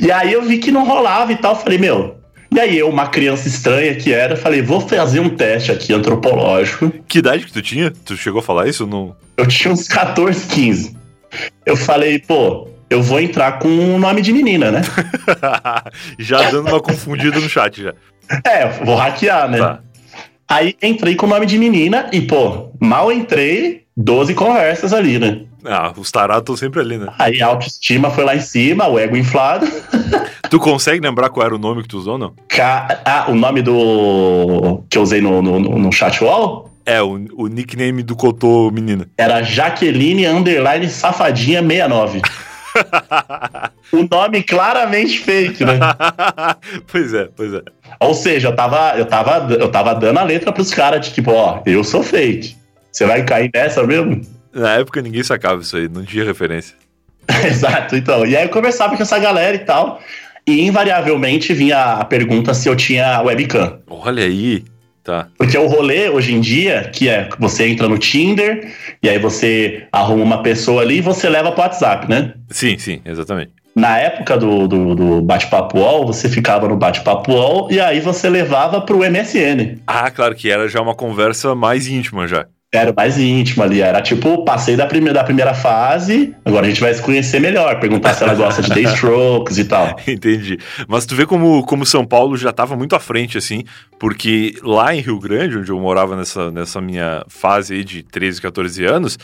[0.00, 1.54] E aí eu vi que não rolava e tal.
[1.54, 2.16] Falei, meu.
[2.52, 6.92] E aí eu, uma criança estranha que era, falei, vou fazer um teste aqui antropológico.
[7.06, 7.90] que idade que tu tinha?
[8.04, 8.86] Tu chegou a falar isso?
[8.86, 9.14] Não.
[9.36, 10.96] Eu tinha uns 14, 15.
[11.64, 14.82] Eu falei, pô, eu vou entrar com um nome de menina, né?
[16.18, 17.94] já dando uma confundida no chat já.
[18.44, 19.58] É, vou hackear, né?
[19.58, 19.80] Tá.
[20.48, 25.42] Aí entrei com o nome de menina e, pô, mal entrei, 12 conversas ali, né?
[25.64, 27.08] Ah, os tarados estão sempre ali, né?
[27.18, 29.66] Aí a autoestima foi lá em cima, o ego inflado.
[30.48, 32.32] Tu consegue lembrar qual era o nome que tu usou ou não?
[32.46, 34.84] Ca- Ah, o nome do.
[34.88, 38.70] que eu usei no, no, no no chat wall É, o, o nickname do Cotô
[38.70, 39.08] menina.
[39.18, 42.22] era Jaqueline Underline Safadinha 69.
[43.92, 45.78] o nome claramente fake, né?
[46.86, 47.62] pois é, pois é.
[47.98, 51.32] Ou seja, eu tava, eu tava, eu tava dando a letra pros caras de tipo,
[51.32, 52.56] ó, eu sou fake.
[52.92, 54.20] Você vai cair nessa mesmo?
[54.54, 56.76] Na época ninguém sacava isso aí, não tinha referência.
[57.44, 58.24] Exato, então.
[58.24, 60.00] E aí eu conversava com essa galera e tal.
[60.46, 63.80] E invariavelmente vinha a pergunta se eu tinha webcam.
[63.88, 64.64] Olha aí.
[65.06, 65.28] Tá.
[65.38, 69.86] Porque o rolê hoje em dia, que é você entra no Tinder, e aí você
[69.92, 72.34] arruma uma pessoa ali e você leva pro WhatsApp, né?
[72.50, 73.52] Sim, sim, exatamente.
[73.72, 78.28] Na época do, do, do bate-papo UOL, você ficava no bate-papo UOL e aí você
[78.28, 79.78] levava pro MSN.
[79.86, 82.46] Ah, claro que era já uma conversa mais íntima já.
[82.72, 86.80] Era mais íntimo ali, era tipo, passei da primeira, da primeira fase, agora a gente
[86.80, 89.96] vai se conhecer melhor, perguntar se ela gosta de Daystrokes e tal.
[90.06, 90.58] Entendi.
[90.88, 93.62] Mas tu vê como, como São Paulo já estava muito à frente, assim,
[94.00, 98.42] porque lá em Rio Grande, onde eu morava nessa, nessa minha fase aí de 13,
[98.42, 99.16] 14 anos,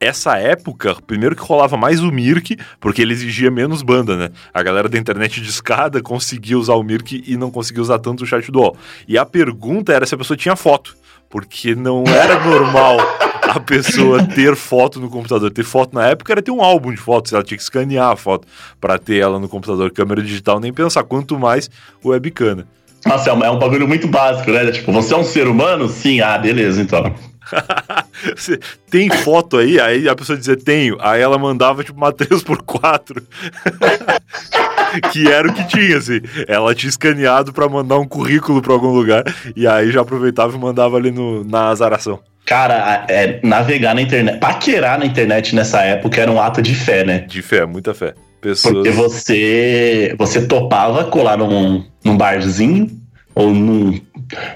[0.00, 4.30] essa época, primeiro que rolava mais o Mirk, porque ele exigia menos banda, né?
[4.52, 8.24] A galera da internet de escada conseguia usar o Mirk e não conseguia usar tanto
[8.24, 8.76] o chat do UOL.
[9.06, 10.96] E a pergunta era se a pessoa tinha foto,
[11.30, 12.98] porque não era normal
[13.42, 15.50] a pessoa ter foto no computador.
[15.50, 18.16] Ter foto na época era ter um álbum de fotos, ela tinha que escanear a
[18.16, 18.46] foto
[18.80, 19.90] para ter ela no computador.
[19.92, 21.70] Câmera digital, nem pensar, quanto mais
[22.04, 22.56] webcam.
[22.56, 22.64] né?
[23.06, 24.70] Nossa, é um, é um bagulho muito básico, né?
[24.70, 25.88] Tipo, você é um ser humano?
[25.88, 27.14] Sim, ah, beleza, então.
[28.90, 29.80] Tem foto aí?
[29.80, 30.96] Aí a pessoa dizia tenho.
[31.00, 33.22] Aí ela mandava tipo uma 3x4.
[35.12, 36.20] que era o que tinha, assim.
[36.46, 39.24] Ela tinha escaneado pra mandar um currículo pra algum lugar.
[39.56, 42.20] E aí já aproveitava e mandava ali no, na azaração.
[42.44, 47.04] Cara, é, navegar na internet, paquerar na internet nessa época era um ato de fé,
[47.04, 47.20] né?
[47.20, 48.14] De fé, muita fé.
[48.40, 48.74] Pessoas.
[48.74, 52.99] Porque você, você topava colar num, num barzinho
[53.34, 54.00] ou no,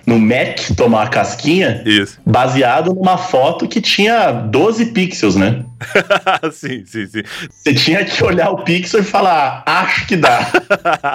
[0.07, 2.19] no Mac tomar uma casquinha, Isso.
[2.27, 5.65] baseado numa foto que tinha 12 pixels, né?
[6.53, 7.23] sim, sim, sim.
[7.51, 10.51] Você tinha que olhar o pixel e falar, acho que dá.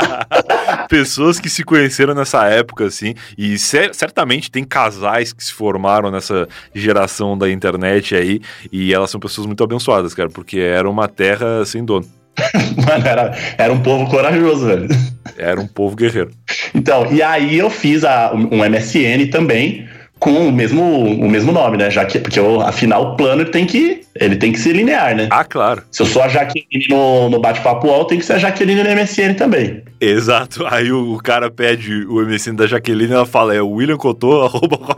[0.89, 6.09] Pessoas que se conheceram nessa época, assim, e cer- certamente tem casais que se formaram
[6.11, 8.41] nessa geração da internet aí,
[8.71, 12.05] e elas são pessoas muito abençoadas, cara, porque era uma terra sem dono.
[12.87, 14.87] Mano, era, era um povo corajoso, velho.
[15.37, 16.31] Era um povo guerreiro.
[16.73, 19.87] Então, e aí eu fiz a- um MSN também
[20.19, 21.89] com o mesmo, o mesmo nome, né?
[21.89, 25.15] Já que, porque eu, afinal o plano ele tem que ele tem que ser linear,
[25.15, 25.27] né?
[25.31, 25.81] Ah, claro.
[25.91, 28.89] Se eu sou a Jaqueline no, no bate-papo UOL, tem que ser a Jaqueline no
[28.89, 29.81] MSN também.
[29.99, 30.65] Exato.
[30.69, 34.41] Aí o, o cara pede o MSN da Jaqueline ela fala, é o William Cotô,
[34.43, 34.79] arroba.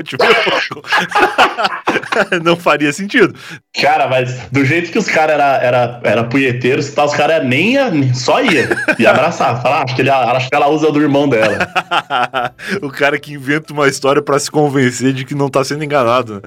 [2.43, 3.33] Não faria sentido.
[3.81, 7.45] Cara, mas do jeito que os caras era, era, era punheteiros e tal, os caras
[7.45, 8.69] nem ia, só ia.
[8.99, 9.61] Ia abraçar.
[9.61, 11.67] Falar, ah, acho que, ele, acho que ela usa do irmão dela.
[12.81, 16.35] o cara que inventa uma história pra se convencer de que não tá sendo enganado.
[16.35, 16.41] né?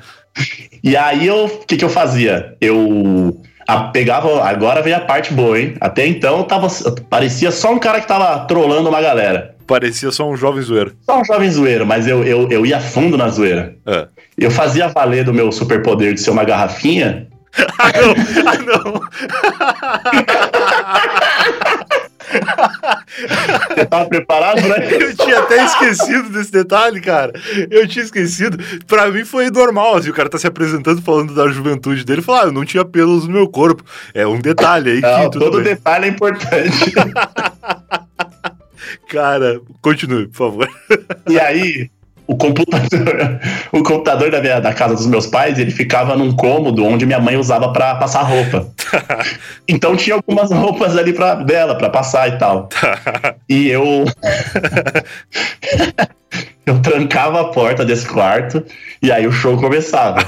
[0.83, 2.57] E aí eu, o que, que eu fazia?
[2.61, 4.43] Eu a- pegava.
[4.45, 5.75] Agora vem a parte boa, hein?
[5.81, 6.69] Até então tava,
[7.11, 9.55] parecia só um cara que tava trolando uma galera.
[9.67, 10.95] Parecia só um jovem zoeiro.
[11.07, 13.75] Só um jovem zoeiro, mas eu, eu, eu ia fundo na zoeira.
[13.87, 14.07] É.
[14.37, 17.27] Eu fazia valer do meu superpoder de ser uma garrafinha.
[17.79, 18.15] Ah, não!
[18.51, 19.01] Ah, não!
[23.69, 24.77] Você tava preparado, né?
[24.93, 27.33] Eu tinha até esquecido desse detalhe, cara.
[27.71, 28.59] Eu tinha esquecido.
[28.87, 32.23] Pra mim foi normal, assim, o cara tá se apresentando falando da juventude dele.
[32.23, 33.85] Falar, ah, eu não tinha pelos no meu corpo.
[34.13, 35.65] É um detalhe aí Não, que todo bem.
[35.75, 36.93] detalhe é importante.
[39.09, 40.69] Cara, continue, por favor.
[41.29, 41.91] E aí,
[42.27, 43.41] o computador,
[43.73, 47.21] o computador da, minha, da casa dos meus pais, ele ficava num cômodo onde minha
[47.21, 48.67] mãe usava pra passar roupa.
[49.67, 52.69] Então tinha algumas roupas ali pra, dela pra passar e tal.
[53.49, 54.05] E eu
[56.65, 58.65] eu trancava a porta desse quarto
[59.03, 60.21] e aí o show começava.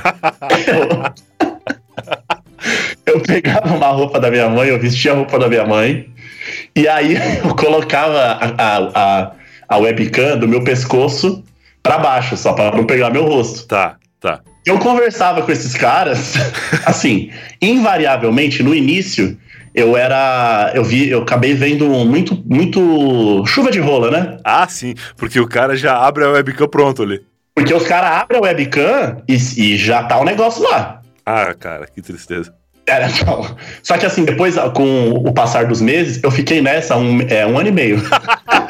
[3.07, 6.09] Eu, eu pegava uma roupa da minha mãe, eu vestia a roupa da minha mãe
[6.75, 9.33] e aí eu colocava a, a, a,
[9.69, 11.43] a webcam do meu pescoço
[11.87, 13.67] pra baixo, só pra não pegar meu rosto.
[13.67, 14.41] Tá, tá.
[14.65, 16.35] Eu conversava com esses caras,
[16.85, 17.31] assim,
[17.63, 19.39] invariavelmente no início
[19.77, 24.39] eu era, eu vi, eu acabei vendo muito, muito chuva de rola, né?
[24.43, 27.21] Ah, sim, porque o cara já abre a webcam pronto ali.
[27.55, 31.03] Porque os caras abrem a webcam e, e já tá o negócio lá.
[31.27, 32.55] Ah, cara, que tristeza.
[32.87, 33.57] Era, não.
[33.83, 37.59] Só que assim, depois, com o passar dos meses, eu fiquei nessa um, é, um
[37.59, 38.01] ano e meio.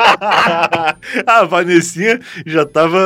[1.26, 2.98] a Vanessinha já tava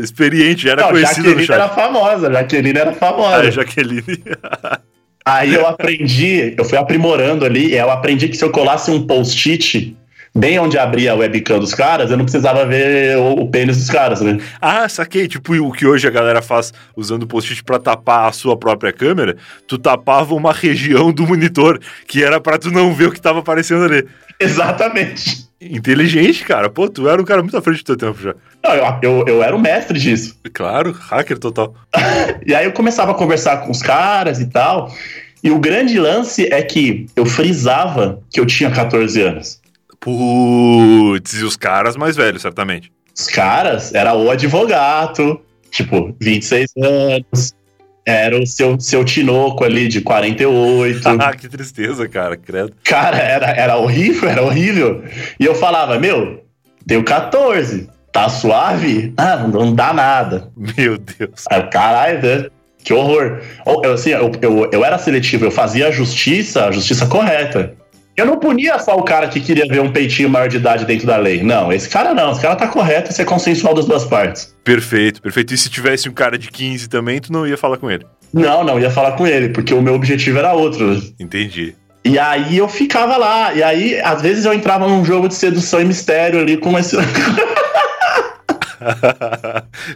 [0.00, 1.54] experiente, já era Não, conhecida no Jaqueline chat.
[1.56, 3.36] era famosa, Jaqueline era famosa.
[3.36, 4.04] Ah, Jaqueline.
[5.26, 9.96] Aí eu aprendi, eu fui aprimorando ali, eu aprendi que se eu colasse um post-it
[10.36, 13.88] bem onde abria a webcam dos caras, eu não precisava ver o, o pênis dos
[13.88, 14.38] caras, né?
[14.60, 15.28] ah, saquei.
[15.28, 18.92] Tipo o que hoje a galera faz usando o post-it pra tapar a sua própria
[18.92, 19.36] câmera.
[19.66, 23.38] Tu tapava uma região do monitor que era pra tu não ver o que tava
[23.38, 24.06] aparecendo ali.
[24.40, 25.44] Exatamente.
[25.60, 26.68] Inteligente, cara.
[26.68, 28.34] Pô, tu era um cara muito à frente do teu tempo já.
[28.62, 30.36] Não, eu, eu, eu era o mestre disso.
[30.52, 31.74] Claro, hacker total.
[32.46, 34.92] E aí eu começava a conversar com os caras e tal.
[35.42, 39.60] E o grande lance é que eu frisava que eu tinha 14 anos.
[40.00, 42.92] Putz, e os caras mais velhos, certamente.
[43.16, 45.40] Os caras era o advogado,
[45.70, 47.54] tipo, 26 anos.
[48.06, 51.02] Era o seu, seu Tinoco ali de 48.
[51.18, 52.72] Ah, que tristeza, cara, credo.
[52.84, 55.02] Cara, era, era horrível, era horrível.
[55.40, 56.44] E eu falava, meu,
[56.86, 59.14] tenho 14, tá suave?
[59.16, 60.50] Ah, não, dá nada.
[60.56, 61.44] Meu Deus.
[61.50, 62.50] Aí, caralho, né?
[62.82, 63.40] Que horror.
[63.82, 67.74] Eu, assim, eu, eu, eu era seletivo, eu fazia a justiça, a justiça correta.
[68.16, 71.06] Eu não punia só o cara que queria ver um peitinho maior de idade dentro
[71.06, 71.42] da lei.
[71.42, 72.30] Não, esse cara não.
[72.30, 74.54] Esse cara tá correto, isso é consensual das duas partes.
[74.62, 75.52] Perfeito, perfeito.
[75.52, 78.06] E se tivesse um cara de 15 também, tu não ia falar com ele.
[78.32, 81.02] Não, não, ia falar com ele, porque o meu objetivo era outro.
[81.18, 81.74] Entendi.
[82.04, 83.52] E aí eu ficava lá.
[83.52, 86.96] E aí, às vezes, eu entrava num jogo de sedução e mistério ali com esse.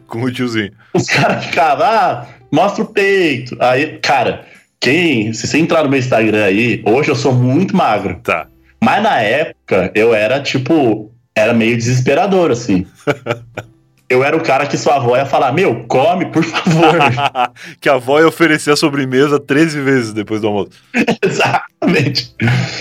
[0.08, 0.72] com o tiozinho.
[0.92, 3.56] Os caras ficavam, ah, mostra o peito.
[3.60, 4.44] Aí, cara,
[4.80, 5.32] quem.
[5.32, 8.20] Se você entrar no meu Instagram aí, hoje eu sou muito magro.
[8.22, 8.46] Tá.
[8.82, 11.12] Mas na época eu era tipo.
[11.34, 12.84] Era meio desesperador, assim.
[14.10, 16.94] Eu era o cara que sua avó ia falar: Meu, come, por favor.
[17.78, 20.70] que a avó ia oferecer a sobremesa 13 vezes depois do almoço.
[21.22, 22.34] Exatamente.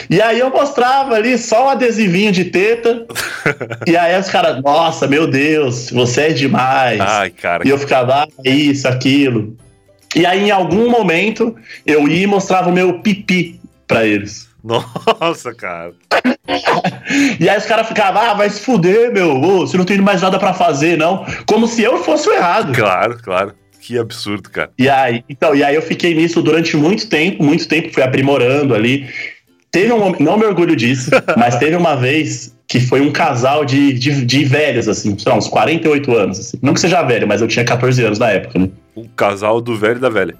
[0.10, 3.06] E aí eu mostrava ali só um adesivinho de teta.
[3.86, 7.02] e aí os caras, nossa, meu Deus, você é demais.
[7.02, 7.68] Ai, cara.
[7.68, 9.58] E eu ficava, ah, isso, aquilo.
[10.16, 14.48] E aí, em algum momento, eu ia e mostrava o meu pipi pra eles.
[14.64, 15.94] Nossa, cara.
[17.40, 20.22] e aí os caras ficavam, ah, vai se fuder, meu, ô, você não tem mais
[20.22, 21.26] nada para fazer, não.
[21.46, 22.74] Como se eu fosse o errado.
[22.74, 23.54] Claro, claro.
[23.80, 24.70] Que absurdo, cara.
[24.78, 28.76] E aí, então, e aí eu fiquei nisso durante muito tempo, muito tempo, fui aprimorando
[28.76, 29.08] ali.
[29.72, 33.94] Teve um não me orgulho disso, mas teve uma vez que foi um casal de,
[33.94, 36.40] de, de velhos, assim, uns 48 anos.
[36.40, 36.60] Assim.
[36.62, 38.70] Não que seja velho, mas eu tinha 14 anos na época, né?
[38.98, 40.34] O casal do velho e da velha.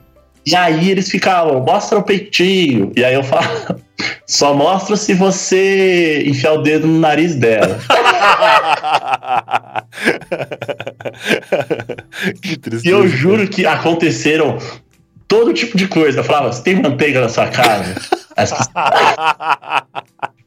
[0.44, 2.92] E aí eles ficavam, mostra o peitinho.
[2.96, 3.46] E aí eu falo,
[4.26, 7.78] só mostra se você enfiar o dedo no nariz dela.
[12.42, 12.88] que tristeza.
[12.88, 14.58] E eu juro que aconteceram
[15.28, 16.22] todo tipo de coisa.
[16.22, 17.94] Eu falava, você tem manteiga na sua casa?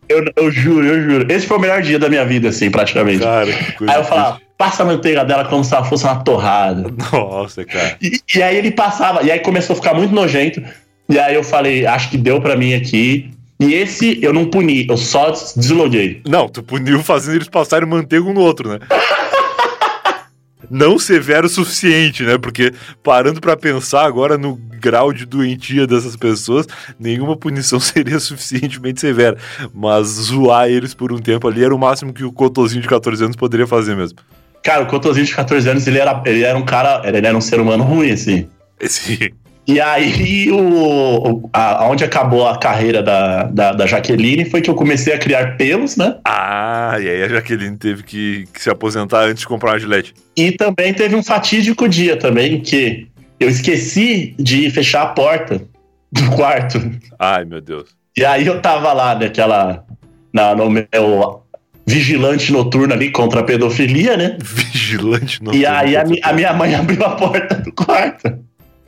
[0.09, 1.33] eu, eu juro, eu juro.
[1.33, 3.23] Esse foi o melhor dia da minha vida, assim, praticamente.
[3.23, 6.17] Cara, que coisa Aí eu falava, passa a manteiga dela como se ela fosse uma
[6.17, 6.93] torrada.
[7.11, 7.97] Nossa, cara.
[8.03, 10.63] E, e, aí ele passava, e aí começou a ficar muito nojento.
[11.09, 13.31] E aí eu falei, acho que deu para mim aqui.
[13.59, 16.21] E esse eu não puni, eu só desloguei.
[16.29, 18.81] Não, tu puniu fazendo eles passarem manteiga um no outro, né?
[20.71, 22.37] não severo o suficiente, né?
[22.37, 22.71] Porque
[23.03, 26.67] parando para pensar agora no grau de doentia dessas pessoas,
[26.99, 29.39] nenhuma punição seria suficientemente severa.
[29.75, 33.25] Mas zoar eles por um tempo ali era o máximo que o Cotozinho de 14
[33.25, 34.19] anos poderia fazer mesmo.
[34.63, 37.41] Cara, o Cotozinho de 14 anos, ele era, ele era um cara, ele era um
[37.41, 38.49] ser humano ruim, assim.
[38.83, 39.31] Sim.
[39.67, 44.75] E aí, o, a, onde acabou a carreira da, da, da, Jaqueline foi que eu
[44.75, 46.17] comecei a criar pelos, né?
[46.25, 50.13] Ah, e aí a Jaqueline teve que, que se aposentar antes de comprar uma gilete.
[50.37, 53.07] E também teve um fatídico dia também que
[53.39, 55.63] eu esqueci de fechar a porta
[56.11, 56.81] do quarto.
[57.19, 57.91] Ai, meu Deus.
[58.17, 59.85] E aí eu tava lá naquela.
[60.33, 61.43] Na, no meu
[61.91, 64.37] vigilante noturno ali contra a pedofilia, né?
[64.41, 65.61] Vigilante noturno.
[65.61, 68.39] E aí a, a minha mãe abriu a porta do quarto.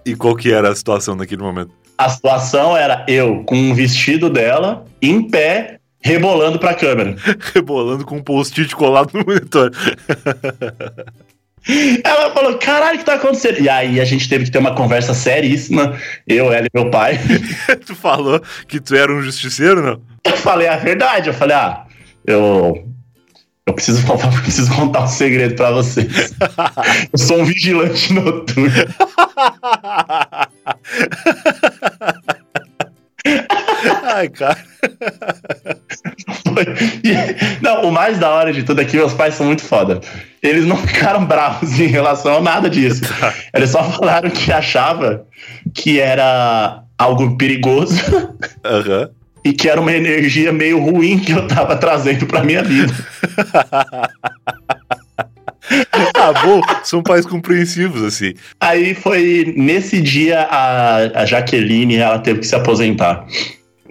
[0.06, 1.72] E qual que era a situação naquele momento?
[1.98, 7.16] A situação era eu com um vestido dela, em pé, rebolando pra câmera.
[7.54, 9.70] rebolando com um post-it colado no monitor.
[12.04, 13.60] Ela falou, caralho, o que tá acontecendo?
[13.60, 15.96] E aí a gente teve que ter uma conversa seríssima,
[16.26, 17.20] eu, ela e meu pai.
[17.86, 20.00] tu falou que tu era um justiceiro, não?
[20.24, 21.84] Eu falei a verdade, eu falei, ah,
[22.26, 22.91] eu.
[23.66, 26.34] Eu preciso contar, preciso contar um segredo pra vocês.
[27.12, 28.70] eu sou um vigilante noturno.
[34.02, 34.58] Ai, cara.
[37.62, 40.00] Não, o mais da hora de tudo é que meus pais são muito foda.
[40.42, 43.02] Eles não ficaram bravos em relação a nada disso.
[43.20, 43.32] Tá.
[43.54, 45.24] Eles só falaram que achava
[45.72, 47.96] que era algo perigoso.
[48.64, 49.02] Aham.
[49.02, 52.92] Uhum e que era uma energia meio ruim que eu tava trazendo pra minha vida.
[56.14, 58.34] ah, bom, são pais compreensivos, assim.
[58.60, 63.26] Aí foi nesse dia a, a Jaqueline ela teve que se aposentar.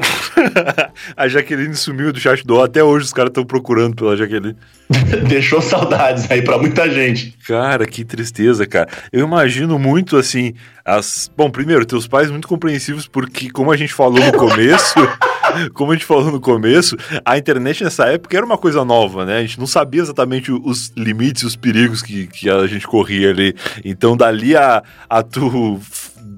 [1.16, 4.56] a Jaqueline sumiu do chat do Até hoje os caras estão procurando pela Jaqueline.
[5.28, 7.38] Deixou saudades aí para muita gente.
[7.48, 8.88] Cara, que tristeza, cara.
[9.12, 10.54] Eu imagino muito assim.
[10.84, 11.30] As...
[11.36, 14.96] Bom, primeiro, teus pais muito compreensivos, porque, como a gente falou no começo.
[15.74, 16.96] como a gente falou no começo,
[17.26, 19.38] a internet nessa época era uma coisa nova, né?
[19.38, 23.56] A gente não sabia exatamente os limites, os perigos que, que a gente corria ali.
[23.84, 25.80] Então, dali a, a tu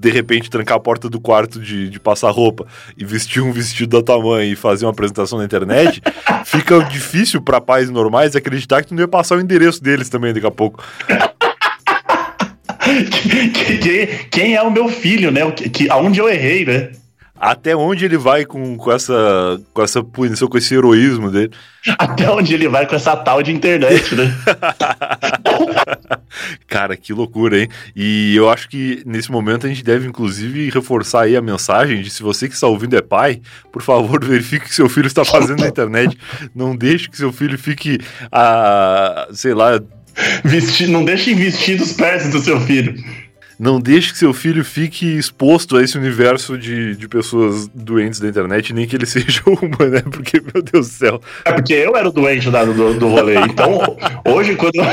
[0.03, 2.65] de repente trancar a porta do quarto de, de passar roupa
[2.97, 6.01] e vestir um vestido da tua mãe e fazer uma apresentação na internet,
[6.45, 10.33] fica difícil para pais normais acreditar que tu não ia passar o endereço deles também
[10.33, 10.83] daqui a pouco.
[13.81, 15.49] quem, quem, é o meu filho, né?
[15.51, 16.91] Que, que, aonde eu errei, né?
[17.43, 21.51] Até onde ele vai com, com, essa, com essa punição, com esse heroísmo dele.
[21.99, 24.33] Até onde ele vai com essa tal de internet, né?
[26.65, 27.67] Cara, que loucura, hein?
[27.93, 32.09] E eu acho que nesse momento a gente deve, inclusive, reforçar aí a mensagem de
[32.09, 33.41] se você que está ouvindo é pai,
[33.73, 36.17] por favor, verifique o que seu filho está fazendo na internet.
[36.55, 37.99] Não deixe que seu filho fique,
[38.31, 39.81] a, sei lá...
[40.45, 42.95] Vesti não deixe investidos perto do seu filho
[43.59, 48.27] não deixe que seu filho fique exposto a esse universo de, de pessoas doentes da
[48.27, 50.01] internet, nem que ele seja uma, né?
[50.01, 51.21] Porque, meu Deus do céu.
[51.45, 53.35] É porque eu era o doente do, do rolê.
[53.37, 53.97] Então,
[54.27, 54.73] hoje, quando.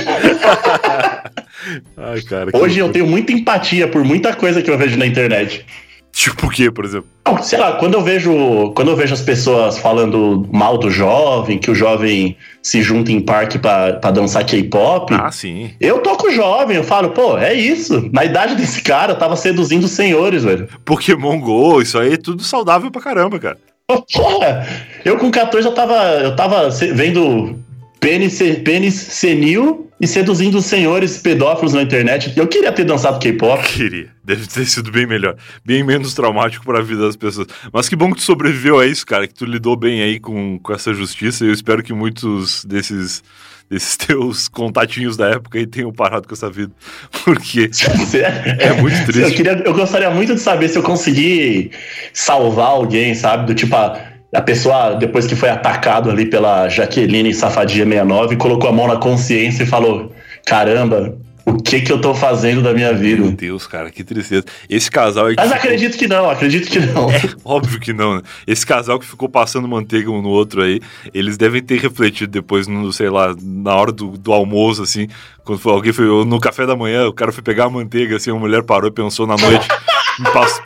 [1.97, 5.65] Ai, cara, hoje eu tenho muita empatia por muita coisa que eu vejo na internet.
[6.13, 7.09] Tipo o quê, por exemplo?
[7.43, 11.71] Sei lá, quando eu vejo, quando eu vejo as pessoas falando mal do jovem, que
[11.71, 15.15] o jovem se junta em parque para dançar K-pop.
[15.15, 15.71] Ah, sim.
[15.81, 18.11] Eu toco jovem, eu falo, pô, é isso.
[18.13, 20.69] Na idade desse cara, eu tava seduzindo os senhores, velho.
[20.85, 23.59] Pokémon Go, isso aí é tudo saudável pra caramba, cara.
[24.13, 24.67] Porra,
[25.05, 27.59] eu com 14 eu tava, eu tava vendo
[28.01, 32.33] pênis, pênis senil e seduzindo os senhores pedófilos na internet.
[32.35, 33.63] Eu queria ter dançado K-pop.
[33.69, 34.09] Queria.
[34.25, 35.37] Deve ter sido bem melhor.
[35.65, 37.47] Bem menos traumático para a vida das pessoas.
[37.71, 39.29] Mas que bom que tu sobreviveu a isso, cara.
[39.29, 41.45] Que tu lidou bem aí com, com essa justiça.
[41.45, 43.23] Eu espero que muitos desses
[43.71, 46.73] esses teus contatinhos da época aí tenham parado com essa vida.
[47.25, 47.71] Porque
[48.59, 49.31] é muito triste.
[49.31, 51.71] Eu, queria, eu gostaria muito de saber se eu consegui
[52.13, 53.47] salvar alguém, sabe?
[53.47, 58.71] Do tipo, a, a pessoa, depois que foi atacado ali pela Jaqueline Safadia 69, colocou
[58.71, 60.13] a mão na consciência e falou:
[60.47, 63.23] caramba, o que que eu tô fazendo da minha vida?
[63.23, 64.45] Meu Deus, cara, que tristeza.
[64.69, 65.35] Esse casal aí.
[65.37, 65.59] Mas ficou...
[65.59, 67.11] acredito que não, acredito que não.
[67.11, 68.23] É, óbvio que não, né?
[68.47, 70.81] Esse casal que ficou passando manteiga um no outro aí,
[71.13, 75.09] eles devem ter refletido depois, no, sei lá, na hora do, do almoço, assim,
[75.45, 78.31] quando foi, alguém foi no café da manhã, o cara foi pegar a manteiga, assim,
[78.31, 79.67] a mulher parou e pensou na noite.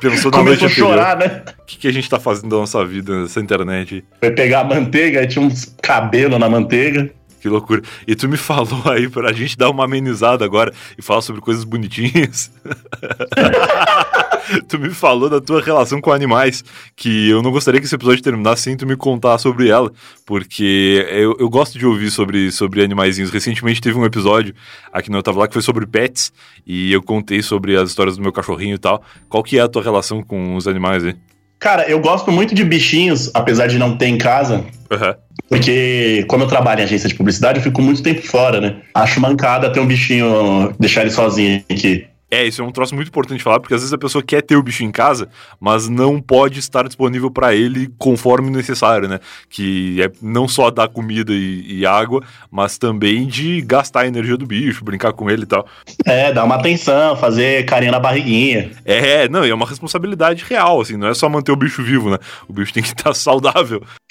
[0.00, 0.88] pensou na Começou noite anterior.
[0.90, 1.42] chorar, né?
[1.58, 4.04] O que, que, a gente tá fazendo da nossa vida nessa internet?
[4.20, 7.10] Foi pegar a manteiga, aí tinha uns cabelos na manteiga.
[7.40, 7.82] Que loucura.
[8.08, 11.62] E tu me falou aí pra gente dar uma amenizada agora e falar sobre coisas
[11.62, 12.50] bonitinhas.
[14.68, 16.64] tu me falou da tua relação com animais,
[16.96, 19.90] que eu não gostaria que esse episódio terminasse sem tu me contar sobre ela,
[20.26, 23.30] porque eu, eu gosto de ouvir sobre, sobre animaizinhos.
[23.30, 24.54] Recentemente teve um episódio
[24.92, 26.32] aqui no Eu Tava Lá que foi sobre pets,
[26.66, 29.02] e eu contei sobre as histórias do meu cachorrinho e tal.
[29.28, 31.14] Qual que é a tua relação com os animais aí?
[31.58, 34.64] Cara, eu gosto muito de bichinhos, apesar de não ter em casa.
[34.90, 35.14] Uhum.
[35.48, 38.76] Porque, como eu trabalho em agência de publicidade, eu fico muito tempo fora, né?
[38.94, 42.06] Acho mancada ter um bichinho, deixar ele sozinho aqui.
[42.34, 44.42] É, isso é um troço muito importante de falar, porque às vezes a pessoa quer
[44.42, 45.28] ter o bicho em casa,
[45.60, 49.20] mas não pode estar disponível para ele conforme necessário, né?
[49.48, 54.36] Que é não só dar comida e, e, água, mas também de gastar a energia
[54.36, 55.64] do bicho, brincar com ele e tal.
[56.04, 58.72] É, dar uma atenção, fazer carinha na barriguinha.
[58.84, 62.18] É, não, é uma responsabilidade real, assim, não é só manter o bicho vivo, né?
[62.48, 63.80] O bicho tem que estar saudável.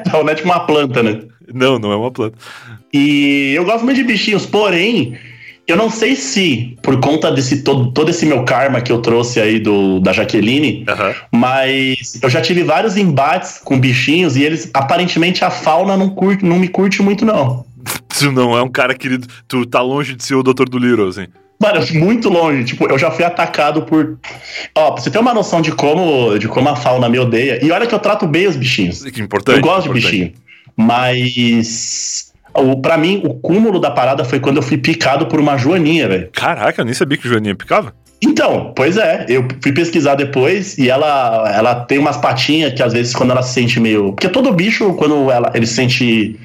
[0.00, 1.22] então, não é tipo uma planta, né?
[1.54, 2.36] Não, não é uma planta.
[2.92, 5.16] E eu gosto muito de bichinhos, porém
[5.66, 9.40] eu não sei se, por conta desse todo, todo esse meu karma que eu trouxe
[9.40, 11.38] aí do, da Jaqueline, uhum.
[11.40, 16.44] mas eu já tive vários embates com bichinhos e eles, aparentemente, a fauna não, curte,
[16.44, 17.64] não me curte muito, não.
[18.18, 20.64] Tu não é um cara querido, tu tá longe de ser o Dr.
[20.70, 21.26] do Little, assim.
[21.60, 22.64] Mano, muito longe.
[22.64, 24.18] Tipo, eu já fui atacado por.
[24.74, 27.62] Ó, pra você ter uma noção de como, de como a fauna me odeia.
[27.62, 29.04] E olha que eu trato bem os bichinhos.
[29.04, 29.56] Que importante.
[29.56, 30.06] Eu gosto importante.
[30.06, 30.32] de bichinho.
[30.76, 35.56] Mas o, pra mim, o cúmulo da parada foi quando eu fui picado por uma
[35.56, 36.28] joaninha, velho.
[36.32, 37.94] Caraca, eu nem sabia que joaninha picava.
[38.22, 42.92] Então, pois é, eu fui pesquisar depois e ela, ela tem umas patinhas que às
[42.92, 44.12] vezes quando ela se sente meio.
[44.12, 46.38] Porque todo bicho, quando ela, ele se sente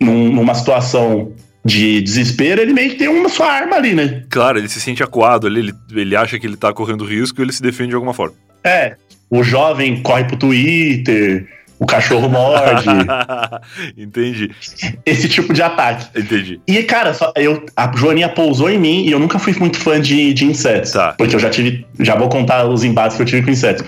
[0.00, 1.32] num, numa situação
[1.64, 4.22] de desespero, ele meio que tem uma sua arma ali, né?
[4.30, 7.44] Claro, ele se sente acuado ali, ele, ele acha que ele tá correndo risco e
[7.44, 8.34] ele se defende de alguma forma.
[8.64, 8.96] É,
[9.28, 11.46] o jovem corre pro Twitter,
[11.80, 12.86] o cachorro morde.
[13.96, 14.50] Entendi.
[15.04, 16.06] Esse tipo de ataque.
[16.14, 16.60] Entendi.
[16.68, 19.98] E, cara, só, eu, a Joaninha pousou em mim e eu nunca fui muito fã
[19.98, 20.92] de, de insetos.
[20.92, 21.14] Tá.
[21.16, 21.86] Porque eu já tive.
[21.98, 23.82] Já vou contar os embates que eu tive com insetos.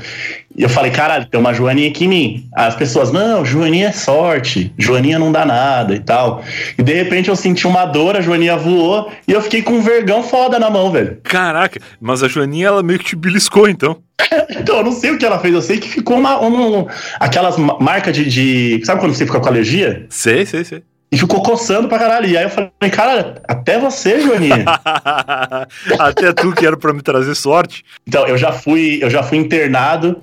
[0.55, 2.49] E eu falei, caralho, tem uma Joaninha aqui em mim.
[2.55, 6.43] As pessoas, não, Joaninha é sorte, Joaninha não dá nada e tal.
[6.77, 9.81] E de repente eu senti uma dor, a Joaninha voou e eu fiquei com um
[9.81, 11.19] vergão foda na mão, velho.
[11.23, 13.97] Caraca, mas a Joaninha ela meio que te beliscou então.
[14.51, 16.39] então, eu não sei o que ela fez, eu sei que ficou uma.
[16.39, 16.87] uma
[17.19, 18.85] aquelas marcas de, de.
[18.85, 20.07] Sabe quando você fica com alergia?
[20.11, 20.83] Sei, sei, sei.
[21.11, 22.27] E ficou coçando pra caralho.
[22.27, 24.65] E aí eu falei, cara, até você, Joaninha.
[25.99, 27.85] até tu que era pra me trazer sorte.
[28.07, 30.23] Então, eu já fui, eu já fui internado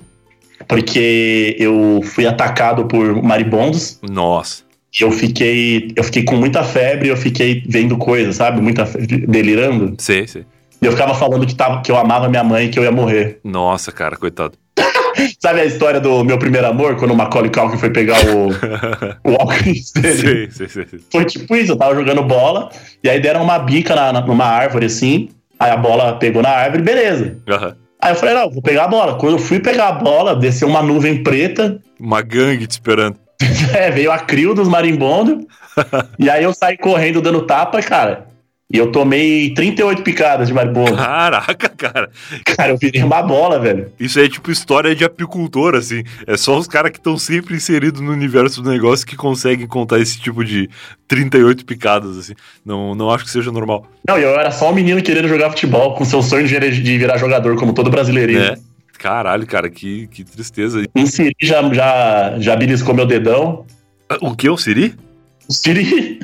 [0.66, 3.98] porque eu fui atacado por maribondos.
[4.08, 4.62] Nossa.
[4.98, 8.60] Eu fiquei, eu fiquei com muita febre, eu fiquei vendo coisas, sabe?
[8.60, 9.94] Muita febre, delirando.
[9.98, 10.44] Sei, sei.
[10.82, 12.90] E eu ficava falando que, tava, que eu amava minha mãe e que eu ia
[12.90, 13.38] morrer.
[13.44, 14.54] Nossa, cara, coitado.
[15.38, 18.48] Sabe a história do meu primeiro amor, quando o Macaulay Culkin foi pegar o,
[19.24, 20.50] o dele?
[20.50, 20.98] Sim, sim, sim.
[21.10, 22.70] Foi tipo isso, eu tava jogando bola,
[23.04, 26.50] e aí deram uma bica na, na, numa árvore assim, aí a bola pegou na
[26.50, 27.36] árvore, beleza.
[27.46, 27.74] Uhum.
[28.02, 29.16] Aí eu falei, não, vou pegar a bola.
[29.16, 31.78] Quando eu fui pegar a bola, desceu uma nuvem preta.
[31.98, 33.16] Uma gangue te esperando.
[33.74, 35.44] é, veio a crio dos marimbondos.
[36.18, 38.26] e aí eu saí correndo dando tapa, cara.
[38.72, 40.94] E eu tomei 38 picadas de marimbondo.
[40.94, 42.10] Caraca, cara.
[42.44, 43.90] Cara, eu virei uma bola, velho.
[43.98, 46.04] Isso é tipo história de apicultor, assim.
[46.24, 49.98] É só os caras que estão sempre inseridos no universo do negócio que conseguem contar
[49.98, 50.70] esse tipo de
[51.08, 52.34] 38 picadas, assim.
[52.64, 53.86] Não, não acho que seja normal.
[54.06, 57.56] Não, eu era só um menino querendo jogar futebol com seu sonho de virar jogador,
[57.56, 58.40] como todo brasileirinho.
[58.40, 58.56] É.
[59.00, 60.84] Caralho, cara, que, que tristeza.
[60.94, 63.64] Um Siri já, já, já beliscou meu dedão.
[64.20, 64.94] O que, o Siri?
[65.50, 66.20] O Siri.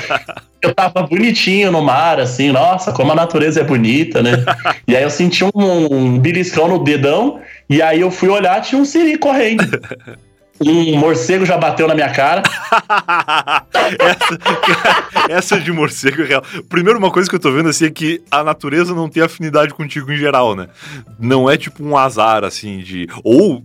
[0.62, 4.42] eu tava bonitinho no mar, assim, nossa, como a natureza é bonita, né?
[4.88, 8.80] e aí eu senti um, um beliscão no dedão, e aí eu fui olhar, tinha
[8.80, 9.64] um Siri correndo.
[10.60, 12.40] Um morcego já bateu na minha cara.
[13.98, 16.44] essa, essa de morcego é real.
[16.68, 19.74] Primeiro, uma coisa que eu tô vendo assim é que a natureza não tem afinidade
[19.74, 20.68] contigo em geral, né?
[21.18, 23.08] Não é tipo um azar, assim, de.
[23.24, 23.64] Ou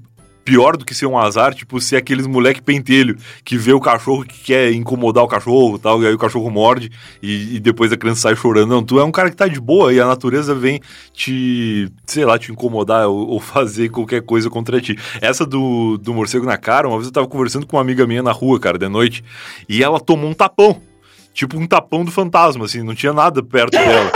[0.50, 4.26] pior do que ser um azar, tipo, ser aqueles moleque pentelho que vê o cachorro
[4.26, 6.92] que quer incomodar o cachorro tal, e aí o cachorro morde
[7.22, 8.68] e, e, depois a criança sai chorando.
[8.68, 10.82] Não, tu é um cara que tá de boa e a natureza vem
[11.14, 14.98] te, sei lá, te incomodar ou, ou fazer qualquer coisa contra ti.
[15.22, 18.24] Essa do, do morcego na cara, uma vez eu tava conversando com uma amiga minha
[18.24, 19.24] na rua, cara, de noite,
[19.70, 20.82] e ela tomou um tapão.
[21.32, 24.12] Tipo um tapão do fantasma, assim, não tinha nada perto dela.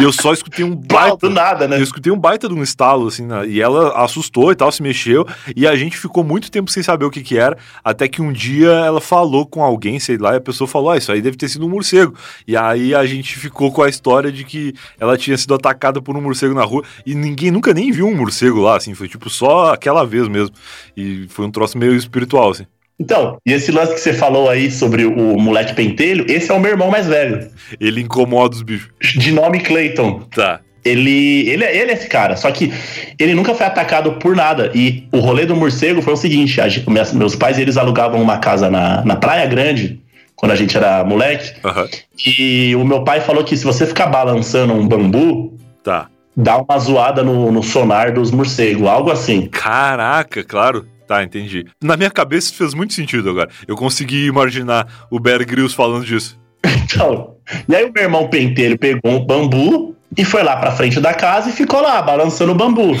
[0.00, 1.16] E eu só escutei um baita.
[1.16, 1.78] do nada, né?
[1.78, 3.46] Eu escutei um baita de um estalo, assim, né?
[3.46, 5.26] e ela assustou e tal, se mexeu.
[5.54, 7.56] E a gente ficou muito tempo sem saber o que que era.
[7.82, 10.96] Até que um dia ela falou com alguém, sei lá, e a pessoa falou: Ah,
[10.96, 12.14] isso aí deve ter sido um morcego.
[12.46, 16.16] E aí a gente ficou com a história de que ela tinha sido atacada por
[16.16, 16.82] um morcego na rua.
[17.04, 18.94] E ninguém nunca nem viu um morcego lá, assim.
[18.94, 20.54] Foi tipo só aquela vez mesmo.
[20.96, 22.66] E foi um troço meio espiritual, assim.
[22.98, 26.60] Então, e esse lance que você falou aí sobre o moleque pentelho, esse é o
[26.60, 27.50] meu irmão mais velho.
[27.78, 28.90] Ele incomoda os bichos.
[29.00, 30.20] De nome Clayton.
[30.34, 30.60] Tá.
[30.82, 32.72] Ele, ele, ele é esse cara, só que
[33.18, 34.70] ele nunca foi atacado por nada.
[34.72, 36.66] E o rolê do morcego foi o seguinte: a,
[37.12, 40.00] meus pais eles alugavam uma casa na, na Praia Grande,
[40.36, 41.54] quando a gente era moleque.
[41.64, 41.88] Uhum.
[42.24, 46.06] E o meu pai falou que se você ficar balançando um bambu, tá.
[46.36, 49.48] dá uma zoada no, no sonar dos morcegos, algo assim.
[49.48, 50.86] Caraca, claro.
[51.06, 51.64] Tá, entendi.
[51.82, 53.48] Na minha cabeça fez muito sentido agora.
[53.66, 56.38] Eu consegui imaginar o Bear Grylls falando disso.
[56.86, 57.36] Então,
[57.68, 61.14] e aí o meu irmão penteiro pegou um bambu e foi lá pra frente da
[61.14, 62.96] casa e ficou lá, balançando o bambu.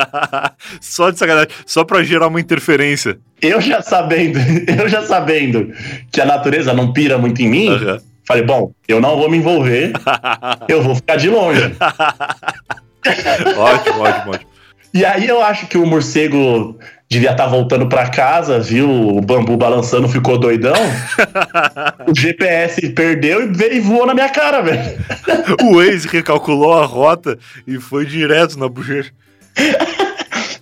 [0.80, 3.18] só de sacanagem, só pra gerar uma interferência.
[3.40, 4.38] Eu já sabendo,
[4.78, 5.72] eu já sabendo
[6.10, 7.98] que a natureza não pira muito em mim, uhum.
[8.26, 9.92] falei, bom, eu não vou me envolver,
[10.68, 11.74] eu vou ficar de longe.
[13.56, 14.52] ótimo, ótimo, ótimo.
[14.94, 16.78] E aí eu acho que o morcego
[17.12, 20.72] devia estar tá voltando para casa, viu o bambu balançando, ficou doidão.
[22.08, 24.98] o GPS perdeu e veio e voou na minha cara, velho.
[25.62, 29.12] o Waze recalculou a rota e foi direto na bochecha.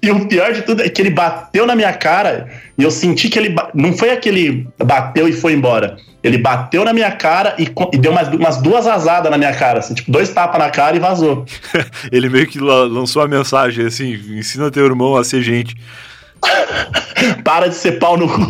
[0.03, 2.48] E o pior de tudo é que ele bateu na minha cara
[2.78, 3.55] e eu senti que ele.
[3.74, 5.98] Não foi aquele bateu e foi embora.
[6.22, 9.80] Ele bateu na minha cara e, e deu umas, umas duas asadas na minha cara,
[9.80, 11.44] assim, tipo, dois tapas na cara e vazou.
[12.11, 15.76] ele meio que lançou a mensagem assim: ensina teu irmão a ser gente.
[17.45, 18.41] Para de ser pau no cu.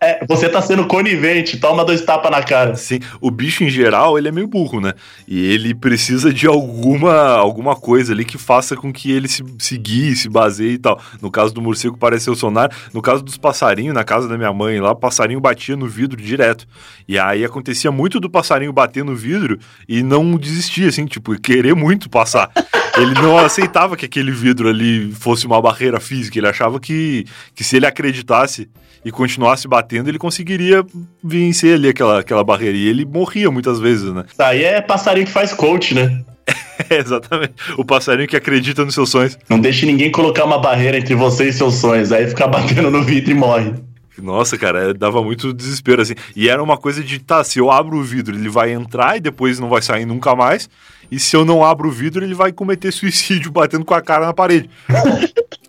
[0.00, 2.76] É, você tá sendo conivente, toma dois tapas na cara.
[2.76, 4.92] Sim, o bicho em geral, ele é meio burro, né?
[5.26, 9.78] E ele precisa de alguma, alguma coisa ali que faça com que ele se, se
[9.78, 11.00] guie, se baseie e tal.
[11.20, 12.70] No caso do morcego, parece ser o sonar.
[12.92, 16.20] No caso dos passarinhos, na casa da minha mãe lá, o passarinho batia no vidro
[16.20, 16.66] direto.
[17.08, 19.58] E aí acontecia muito do passarinho bater no vidro
[19.88, 22.50] e não desistir, assim, tipo, querer muito passar.
[22.96, 26.38] ele não aceitava que aquele vidro ali fosse uma barreira física.
[26.38, 28.68] Ele achava que, que se ele acreditasse
[29.04, 30.84] e continuasse batendo, ele conseguiria
[31.22, 32.76] vencer ali aquela, aquela barreira.
[32.76, 34.24] E ele morria muitas vezes, né?
[34.30, 36.22] Isso aí é passarinho que faz coach, né?
[36.90, 37.54] É, exatamente.
[37.76, 39.38] O passarinho que acredita nos seus sonhos.
[39.48, 42.10] Não deixe ninguém colocar uma barreira entre você e seus sonhos.
[42.10, 43.72] Aí ficar batendo no vidro e morre.
[44.20, 46.14] Nossa, cara, é, dava muito desespero, assim.
[46.36, 49.20] E era uma coisa de, tá, se eu abro o vidro, ele vai entrar e
[49.20, 50.68] depois não vai sair nunca mais.
[51.10, 54.26] E se eu não abro o vidro, ele vai cometer suicídio batendo com a cara
[54.26, 54.68] na parede.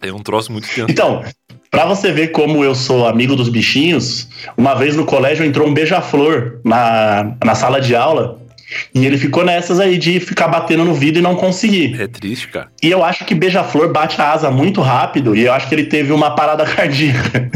[0.01, 0.89] é um troço muito tenso.
[0.89, 1.23] Então,
[1.73, 5.73] Pra você ver como eu sou amigo dos bichinhos, uma vez no colégio entrou um
[5.73, 8.39] beija-flor na, na sala de aula
[8.93, 11.99] e ele ficou nessas aí de ficar batendo no vidro e não conseguir.
[11.99, 12.67] É triste, cara.
[12.83, 15.85] E eu acho que beija-flor bate a asa muito rápido e eu acho que ele
[15.85, 17.49] teve uma parada cardíaca.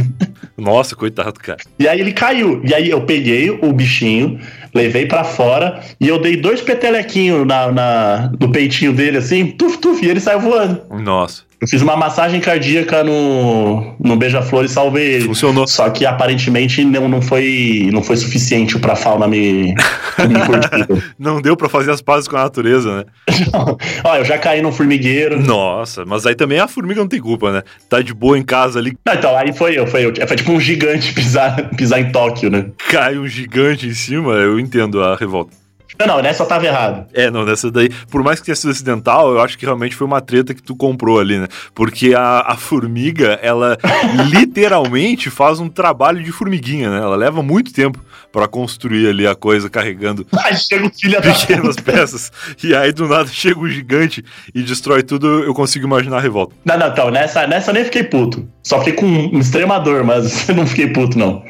[0.58, 1.60] Nossa, coitado, cara.
[1.78, 2.60] E aí ele caiu.
[2.66, 4.40] E aí eu peguei o bichinho,
[4.74, 9.78] levei para fora e eu dei dois petelequinhos na, na, no peitinho dele, assim, tuf,
[9.78, 10.82] tuf, e ele saiu voando.
[10.90, 11.46] Nossa.
[11.60, 15.26] Eu fiz uma massagem cardíaca no, no Beija-Flor e salvei ele.
[15.26, 15.68] Funcionou.
[15.68, 19.74] Só que aparentemente não, não, foi, não foi suficiente pra fauna me,
[20.30, 21.04] me curtir.
[21.18, 23.06] não deu pra fazer as pazes com a natureza, né?
[24.04, 25.42] Olha, eu já caí no formigueiro.
[25.42, 27.64] Nossa, mas aí também a formiga não tem culpa, né?
[27.90, 28.96] Tá de boa em casa ali.
[29.04, 30.14] Não, então, aí foi eu, foi eu.
[30.28, 32.68] Foi tipo um gigante pisar, pisar em Tóquio, né?
[32.90, 35.57] Cai um gigante em cima, eu entendo a revolta.
[36.00, 37.08] Não, não, nessa eu tava errado.
[37.14, 40.06] É, não, nessa daí, por mais que tenha sido acidental, eu acho que realmente foi
[40.06, 41.48] uma treta que tu comprou ali, né?
[41.74, 43.78] Porque a, a formiga, ela
[44.30, 46.98] literalmente faz um trabalho de formiguinha, né?
[46.98, 48.00] Ela leva muito tempo
[48.32, 52.32] para construir ali a coisa carregando aí chega o filho pequenas peças.
[52.64, 54.24] E aí do nada chega o gigante
[54.54, 56.56] e destrói tudo, eu consigo imaginar a revolta.
[56.66, 58.48] Não, não, então, nessa, nessa eu nem fiquei puto.
[58.64, 61.44] Só fiquei com um extremador, mas não fiquei puto, não.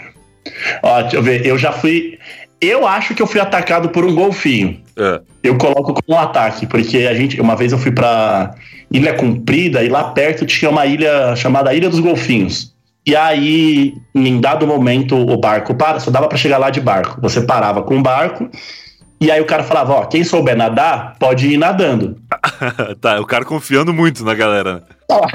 [0.83, 2.17] Ó, deixa eu ver, eu já fui.
[2.59, 4.81] Eu acho que eu fui atacado por um golfinho.
[4.97, 5.21] É.
[5.43, 8.55] Eu coloco como um ataque, porque a gente, uma vez eu fui pra
[8.91, 12.75] Ilha Comprida e lá perto tinha uma ilha chamada Ilha dos Golfinhos.
[13.05, 17.21] E aí, em dado momento, o barco para, só dava para chegar lá de barco.
[17.21, 18.49] Você parava com o barco,
[19.19, 22.17] e aí o cara falava: Ó, quem souber nadar, pode ir nadando.
[23.01, 24.83] tá, o cara confiando muito na galera.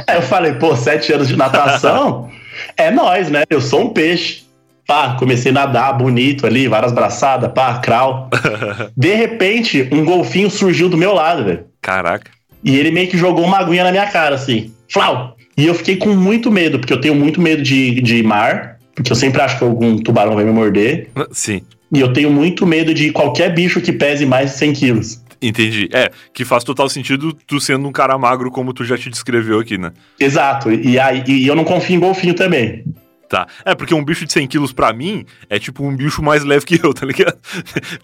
[0.06, 2.30] Aí eu falei: pô, sete anos de natação
[2.76, 3.42] é nós, né?
[3.48, 4.42] Eu sou um peixe.
[4.86, 8.28] Pá, comecei a nadar bonito ali, várias braçadas, pá, crawl.
[8.96, 11.64] De repente, um golfinho surgiu do meu lado, velho.
[11.80, 12.30] Caraca.
[12.64, 14.72] E ele meio que jogou uma aguinha na minha cara, assim.
[14.88, 15.36] Flau!
[15.56, 19.12] E eu fiquei com muito medo, porque eu tenho muito medo de, de mar, porque
[19.12, 21.08] eu sempre acho que algum tubarão vai me morder.
[21.30, 21.62] Sim.
[21.92, 25.22] E eu tenho muito medo de qualquer bicho que pese mais de 100 quilos.
[25.42, 25.88] Entendi.
[25.92, 29.58] É, que faz total sentido tu sendo um cara magro, como tu já te descreveu
[29.58, 29.92] aqui, né?
[30.18, 30.72] Exato.
[30.72, 32.84] E, aí, e eu não confio em golfinho também.
[33.32, 33.46] Tá.
[33.64, 36.66] É, porque um bicho de 100 quilos pra mim é tipo um bicho mais leve
[36.66, 37.38] que eu, tá ligado?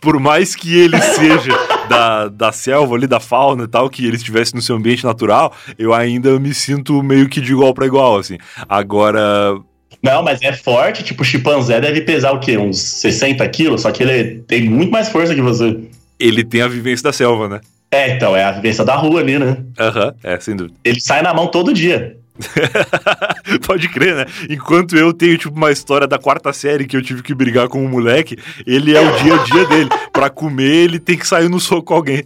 [0.01, 1.53] Por mais que ele seja
[1.87, 5.55] da, da selva ali, da fauna e tal, que ele estivesse no seu ambiente natural,
[5.79, 8.39] eu ainda me sinto meio que de igual para igual, assim.
[8.67, 9.55] Agora,
[10.03, 12.57] não, mas é forte, tipo, o chimpanzé deve pesar o quê?
[12.57, 15.79] Uns 60 quilos, só que ele tem muito mais força que você.
[16.19, 17.61] Ele tem a vivência da selva, né?
[17.91, 19.59] É, então, é a vivência da rua ali, né?
[19.79, 20.75] Aham, uhum, é, sem dúvida.
[20.83, 22.18] Ele sai na mão todo dia.
[23.67, 24.27] Pode crer, né?
[24.49, 27.85] Enquanto eu tenho, tipo, uma história da quarta série que eu tive que brigar com
[27.85, 28.37] um moleque,
[28.67, 29.91] ele é o dia a dia dele.
[30.13, 32.25] Pra comer, ele tem que sair no soco com alguém.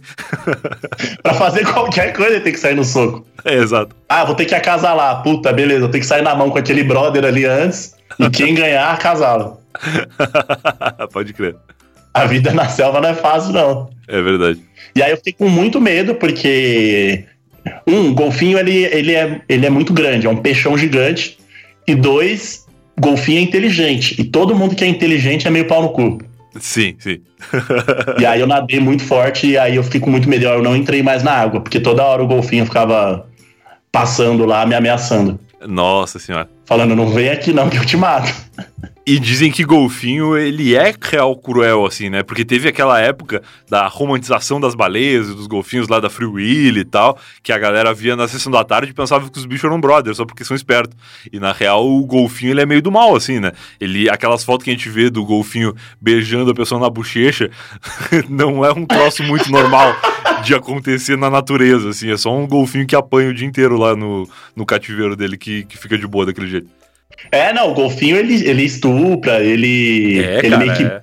[1.21, 3.25] pra fazer qualquer coisa, ele tem que sair no soco.
[3.43, 3.95] É, exato.
[4.07, 5.21] Ah, vou ter que acasalar.
[5.23, 7.95] Puta, beleza, eu tenho que sair na mão com aquele brother ali antes.
[8.19, 9.57] E quem ganhar, acasala.
[11.11, 11.55] Pode crer.
[12.13, 13.89] A vida na selva não é fácil, não.
[14.07, 14.61] É verdade.
[14.95, 17.25] E aí eu fiquei com muito medo, porque
[17.87, 21.37] um, golfinho ele, ele, é, ele é muito grande, é um peixão gigante.
[21.87, 22.65] E dois,
[22.99, 24.19] golfinho é inteligente.
[24.19, 26.19] E todo mundo que é inteligente é meio pau no cu.
[26.59, 27.19] Sim, sim.
[28.19, 30.45] e aí eu nadei muito forte e aí eu fiquei com muito medo.
[30.45, 33.27] Eu não entrei mais na água, porque toda hora o golfinho ficava
[33.91, 35.39] passando lá, me ameaçando.
[35.67, 36.49] Nossa senhora.
[36.65, 38.33] Falando, não vem aqui não que eu te mato.
[39.05, 42.23] E dizem que golfinho, ele é real cruel, assim, né?
[42.23, 46.79] Porque teve aquela época da romantização das baleias e dos golfinhos lá da Free Willy
[46.79, 49.65] e tal, que a galera via na sessão da tarde e pensava que os bichos
[49.65, 50.95] eram brothers, só porque são espertos.
[51.33, 53.51] E na real, o golfinho, ele é meio do mal, assim, né?
[53.77, 57.51] Ele, aquelas fotos que a gente vê do golfinho beijando a pessoa na bochecha,
[58.29, 59.93] não é um troço muito normal
[60.45, 62.09] de acontecer na natureza, assim.
[62.09, 65.63] É só um golfinho que apanha o dia inteiro lá no, no cativeiro dele que,
[65.65, 66.82] que fica de boa daquele jeito.
[67.31, 71.01] É, não, o golfinho ele, ele estupra, ele, é, ele cara, meio que é.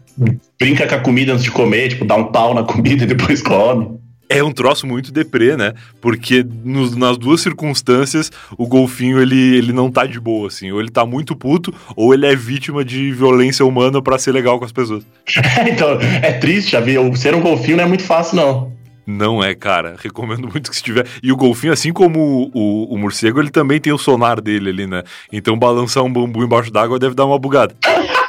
[0.59, 3.43] brinca com a comida antes de comer, tipo, dá um pau na comida e depois
[3.43, 4.01] come.
[4.33, 5.75] É um troço muito deprê, né?
[6.01, 10.71] Porque nos, nas duas circunstâncias, o golfinho ele, ele não tá de boa, assim.
[10.71, 14.57] Ou ele tá muito puto, ou ele é vítima de violência humana para ser legal
[14.57, 15.05] com as pessoas.
[15.69, 16.95] então, é triste, já vi.
[17.17, 18.80] Ser um golfinho não é muito fácil, não.
[19.11, 19.97] Não é, cara.
[20.03, 21.07] Recomendo muito que se tiver.
[21.23, 24.71] E o golfinho, assim como o, o, o, morcego, ele também tem o sonar dele
[24.71, 25.03] ali, né?
[25.33, 27.75] Então balançar um bambu embaixo d'água deve dar uma bugada.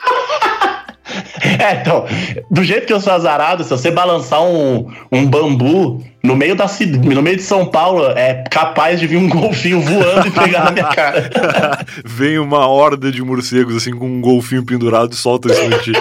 [1.59, 2.05] É, então,
[2.49, 6.65] do jeito que eu sou azarado, se você balançar um, um bambu no meio, da,
[7.03, 10.71] no meio de São Paulo, é capaz de vir um golfinho voando e pegar na
[10.71, 11.85] minha cara.
[12.05, 15.91] Vem uma horda de morcegos, assim, com um golfinho pendurado e solta isso no ti.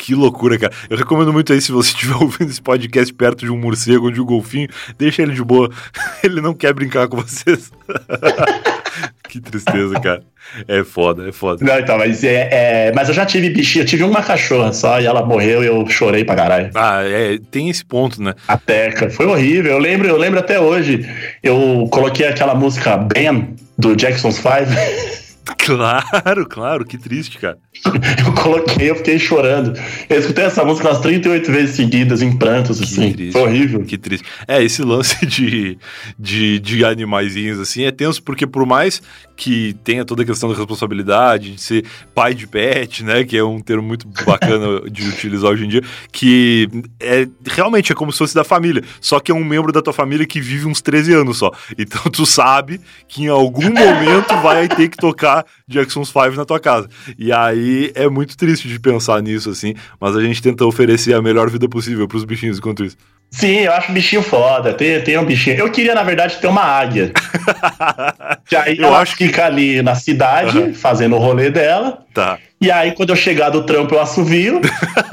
[0.00, 0.72] Que loucura, cara.
[0.88, 4.10] Eu recomendo muito aí, se você estiver ouvindo esse podcast perto de um morcego ou
[4.10, 5.70] de um golfinho, deixa ele de boa.
[6.24, 7.70] Ele não quer brincar com vocês.
[9.28, 10.22] que tristeza, cara.
[10.66, 11.64] É foda, é foda.
[11.64, 15.00] Não, então, mas, é, é, mas eu já tive bichinho, eu tive uma cachorra só
[15.00, 16.70] e ela morreu e eu chorei pra caralho.
[16.74, 18.34] Ah, é, tem esse ponto, né?
[18.48, 19.72] A Teca, foi horrível.
[19.72, 21.06] Eu lembro, eu lembro até hoje.
[21.42, 24.74] Eu coloquei aquela música Ben do Jackson's Five.
[25.70, 27.58] Claro, claro, que triste, cara.
[28.26, 29.78] Eu coloquei, eu fiquei chorando.
[30.08, 33.12] Eu escutei essa música umas 38 vezes seguidas, em prantos, que assim.
[33.12, 33.82] Triste, Foi horrível.
[33.84, 34.26] Que triste.
[34.48, 35.78] É, esse lance de,
[36.18, 39.02] de, de animaizinhos, assim, é tenso porque por mais
[39.40, 43.24] que tenha toda a questão da responsabilidade, de ser pai de pet, né?
[43.24, 45.82] Que é um termo muito bacana de utilizar hoje em dia,
[46.12, 46.68] que
[47.00, 48.84] é realmente é como se fosse da família.
[49.00, 51.50] Só que é um membro da tua família que vive uns 13 anos só.
[51.78, 56.60] Então tu sabe que em algum momento vai ter que tocar Jackson's 5 na tua
[56.60, 56.90] casa.
[57.18, 61.22] E aí é muito triste de pensar nisso, assim, mas a gente tenta oferecer a
[61.22, 62.98] melhor vida possível pros bichinhos enquanto isso.
[63.30, 64.74] Sim, eu acho bichinho foda.
[64.74, 65.56] Tem, tem um bichinho.
[65.56, 67.12] Eu queria, na verdade, ter uma águia.
[68.44, 69.40] que aí eu acho fica que...
[69.40, 70.74] ali na cidade, uhum.
[70.74, 72.04] fazendo o rolê dela.
[72.12, 72.38] Tá.
[72.60, 74.60] E aí, quando eu chegar do trampo, eu assovio.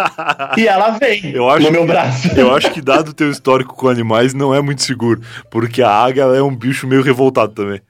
[0.58, 2.28] e ela vem eu acho no meu que, braço.
[2.36, 5.22] eu acho que, dado o teu histórico com animais, não é muito seguro.
[5.52, 7.82] Porque a águia é um bicho meio revoltado também.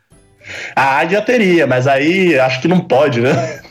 [0.76, 3.62] A águia teria, mas aí acho que não pode, né?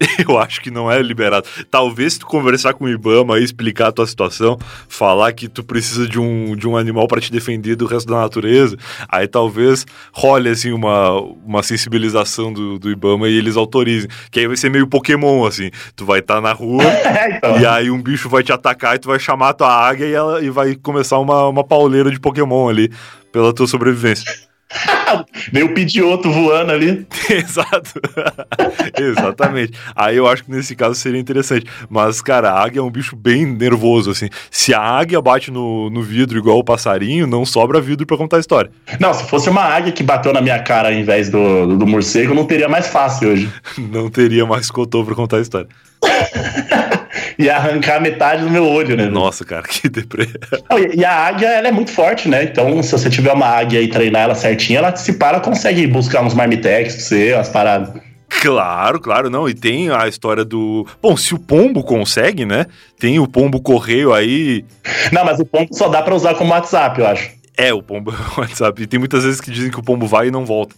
[0.26, 1.46] Eu acho que não é liberado.
[1.70, 5.62] Talvez se tu conversar com o Ibama e explicar a tua situação, falar que tu
[5.62, 8.76] precisa de um, de um animal para te defender do resto da natureza,
[9.08, 14.08] aí talvez role assim uma, uma sensibilização do, do Ibama e eles autorizem.
[14.30, 15.70] Que aí vai ser meio Pokémon, assim.
[15.94, 16.82] Tu vai estar tá na rua
[17.36, 17.60] então.
[17.60, 20.12] e aí um bicho vai te atacar e tu vai chamar a tua águia e,
[20.12, 22.90] ela, e vai começar uma, uma pauleira de Pokémon ali
[23.32, 24.49] pela tua sobrevivência.
[25.52, 27.06] Meio o Pidioto voando ali.
[27.28, 28.00] Exato.
[28.96, 29.72] Exatamente.
[29.94, 31.66] Aí eu acho que nesse caso seria interessante.
[31.88, 34.28] Mas, cara, a águia é um bicho bem nervoso, assim.
[34.50, 38.36] Se a águia bate no, no vidro igual o passarinho, não sobra vidro para contar
[38.36, 38.70] a história.
[38.98, 42.34] Não, se fosse uma águia que bateu na minha cara ao invés do, do morcego,
[42.34, 43.52] não teria mais fácil hoje.
[43.78, 45.68] não teria mais cotô pra contar a história.
[47.38, 49.06] Ia arrancar metade do meu olho, né?
[49.06, 50.28] Nossa, cara, que deprê.
[50.94, 52.44] E a águia, ela é muito forte, né?
[52.44, 56.22] Então, se você tiver uma águia e treinar ela certinho, ela se para, consegue buscar
[56.22, 58.00] uns marmitex pra você, umas paradas.
[58.40, 59.48] Claro, claro, não.
[59.48, 60.86] E tem a história do.
[61.02, 62.66] Bom, se o pombo consegue, né?
[62.98, 64.64] Tem o pombo correio aí.
[65.12, 67.30] Não, mas o pombo só dá para usar como WhatsApp, eu acho.
[67.56, 68.82] É, o pombo é o WhatsApp.
[68.82, 70.74] E tem muitas vezes que dizem que o pombo vai e não volta.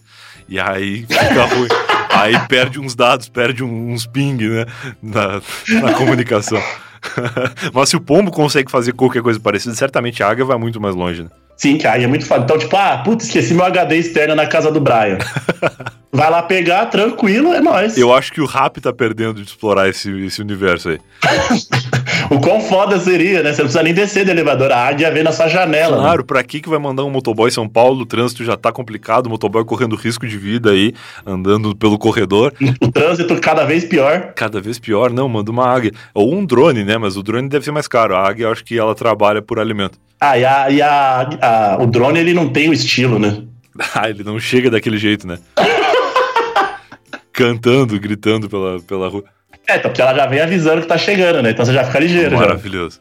[0.48, 1.68] E aí fica ruim.
[2.22, 4.66] Aí perde uns dados, perde uns ping, né?
[5.02, 5.40] Na,
[5.80, 6.62] na comunicação.
[7.74, 10.94] Mas se o pombo consegue fazer qualquer coisa parecida, certamente a águia vai muito mais
[10.94, 11.30] longe, né?
[11.56, 12.44] Sim, cara, é muito foda.
[12.44, 15.18] Então, tipo, ah, puta, esqueci meu HD externo na casa do Brian.
[16.14, 17.96] Vai lá pegar, tranquilo, é nóis.
[17.96, 20.98] Eu acho que o Rap tá perdendo de explorar esse, esse universo aí.
[22.30, 23.50] o quão foda seria, né?
[23.50, 25.96] Você não precisa nem descer do elevador, a águia vê na sua janela.
[25.96, 26.24] Claro, né?
[26.26, 28.02] pra que que vai mandar um motoboy em São Paulo?
[28.02, 30.92] O trânsito já tá complicado, o motoboy correndo risco de vida aí,
[31.24, 32.52] andando pelo corredor.
[32.82, 34.32] O trânsito cada vez pior.
[34.34, 35.92] Cada vez pior, não, manda uma águia.
[36.12, 36.98] Ou um drone, né?
[36.98, 38.16] Mas o drone deve ser mais caro.
[38.16, 39.98] A águia, eu acho que ela trabalha por alimento.
[40.24, 43.42] Ah, e, a, e a, a, o drone, ele não tem o estilo, né?
[43.94, 45.38] ah, ele não chega daquele jeito, né?
[47.32, 49.24] Cantando, gritando pela, pela rua.
[49.68, 51.50] É, então, porque ela já vem avisando que tá chegando, né?
[51.50, 52.36] Então você já fica ligeiro.
[52.36, 53.00] Maravilhoso.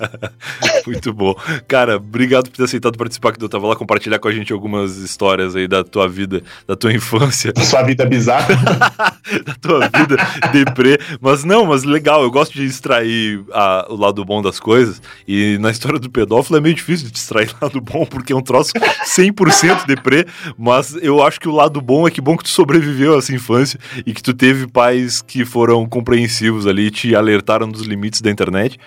[0.86, 1.34] Muito bom.
[1.66, 4.96] Cara, obrigado por ter aceitado participar aqui do Tava Lá, compartilhar com a gente algumas
[4.96, 7.52] histórias aí da tua vida, da tua infância.
[7.52, 8.48] Da sua vida bizarra.
[9.44, 10.16] da tua vida
[10.52, 10.98] deprê.
[11.20, 15.02] Mas não, mas legal, eu gosto de extrair a, o lado bom das coisas.
[15.26, 18.36] E na história do pedófilo é meio difícil de extrair o lado bom, porque é
[18.36, 20.26] um troço 100% deprê.
[20.56, 23.34] Mas eu acho que o lado bom é que bom que tu sobreviveu a essa
[23.34, 28.20] infância e que tu teve pais que foram foram compreensivos ali, te alertaram dos limites
[28.20, 28.78] da internet.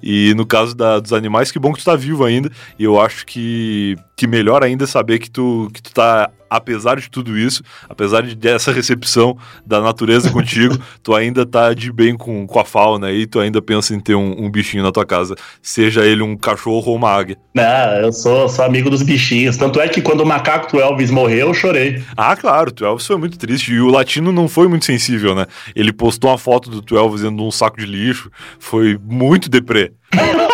[0.00, 2.48] E no caso da, dos animais, que bom que tu tá vivo ainda.
[2.78, 7.08] E eu acho que, que melhor ainda saber que tu, que tu tá apesar de
[7.08, 12.46] tudo isso, apesar de dessa recepção da natureza contigo, tu ainda tá de bem com,
[12.46, 15.36] com a fauna e tu ainda pensa em ter um, um, bichinho na tua casa,
[15.62, 17.36] seja ele um cachorro ou uma águia.
[17.54, 19.56] Não, eu sou, sou amigo dos bichinhos.
[19.56, 22.02] Tanto é que quando o macaco do Elvis morreu, eu chorei.
[22.16, 23.72] Ah, claro, o Elvis foi muito triste.
[23.72, 25.46] E o latino não foi muito sensível, né?
[25.74, 28.30] Ele postou uma foto do Elvis dentro de um saco de lixo.
[28.58, 29.92] Foi muito deprê.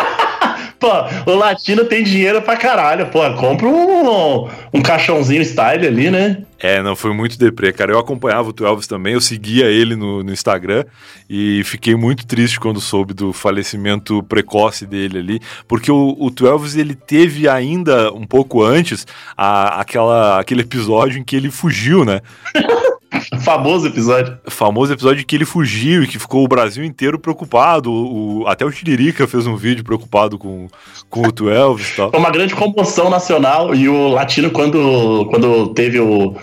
[0.79, 0.91] Pô,
[1.25, 3.07] o latino tem dinheiro pra caralho.
[3.07, 6.43] Pô, compra um, um caixãozinho style ali, né?
[6.59, 7.91] É, não, foi muito deprê, cara.
[7.91, 10.85] Eu acompanhava o Elvis também, eu seguia ele no, no Instagram
[11.29, 16.75] e fiquei muito triste quando soube do falecimento precoce dele ali, porque o, o Elvis,
[16.75, 19.05] ele teve ainda um pouco antes
[19.35, 22.21] a, aquela, aquele episódio em que ele fugiu, né?
[23.43, 24.37] Famoso episódio.
[24.47, 27.91] Famoso episódio que ele fugiu e que ficou o Brasil inteiro preocupado.
[27.91, 30.67] O, até o Tiririca fez um vídeo preocupado com,
[31.09, 32.11] com o 12 e tal.
[32.11, 36.35] Foi uma grande comoção nacional e o latino, quando, quando teve o,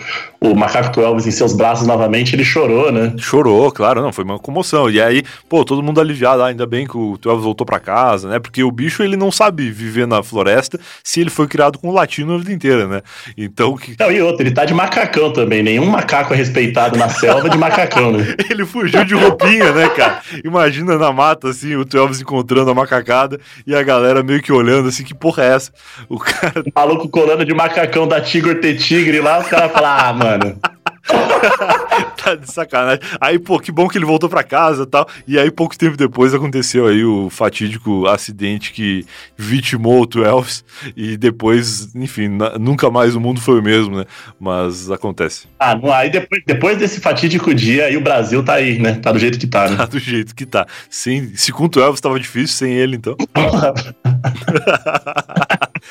[0.51, 3.13] o Macaco Elvis em seus braços novamente, ele chorou, né?
[3.17, 4.89] Chorou, claro, não, foi uma comoção.
[4.89, 8.29] E aí, pô, todo mundo aliviado, ah, ainda bem que o Elvis voltou para casa,
[8.29, 8.39] né?
[8.39, 11.93] Porque o bicho, ele não sabe viver na floresta se ele foi criado com o
[11.93, 13.01] latino a vida inteira, né?
[13.37, 13.75] Então...
[13.75, 13.95] Que...
[13.99, 17.57] Não, e outro, ele tá de macacão também, nenhum macaco é respeitado na selva de
[17.57, 18.35] macacão, né?
[18.49, 20.21] ele fugiu de roupinha, né, cara?
[20.43, 24.89] Imagina na mata, assim, o Elvis encontrando a macacada e a galera meio que olhando,
[24.89, 25.71] assim, que porra é essa?
[26.09, 26.61] O cara...
[26.65, 30.34] O maluco colando de macacão da Tigre ter Tigre lá, os caras falam, ah, mano,
[30.37, 30.59] mano.
[32.23, 33.01] tá de sacanagem.
[33.21, 35.07] Aí, pô, que bom que ele voltou para casa e tal.
[35.27, 39.05] E aí, pouco tempo depois, aconteceu aí o fatídico acidente que
[39.37, 40.63] vitimou o Twelves.
[40.95, 42.29] E depois, enfim,
[42.59, 44.05] nunca mais o mundo foi o mesmo, né?
[44.39, 45.47] Mas acontece.
[45.59, 48.95] Ah, aí depois, depois desse fatídico dia, aí o Brasil tá aí, né?
[48.95, 49.77] Tá do jeito que tá, né?
[49.77, 50.65] Tá do jeito que tá.
[50.89, 53.15] Sem, se com o Twelves tava difícil, sem ele, então.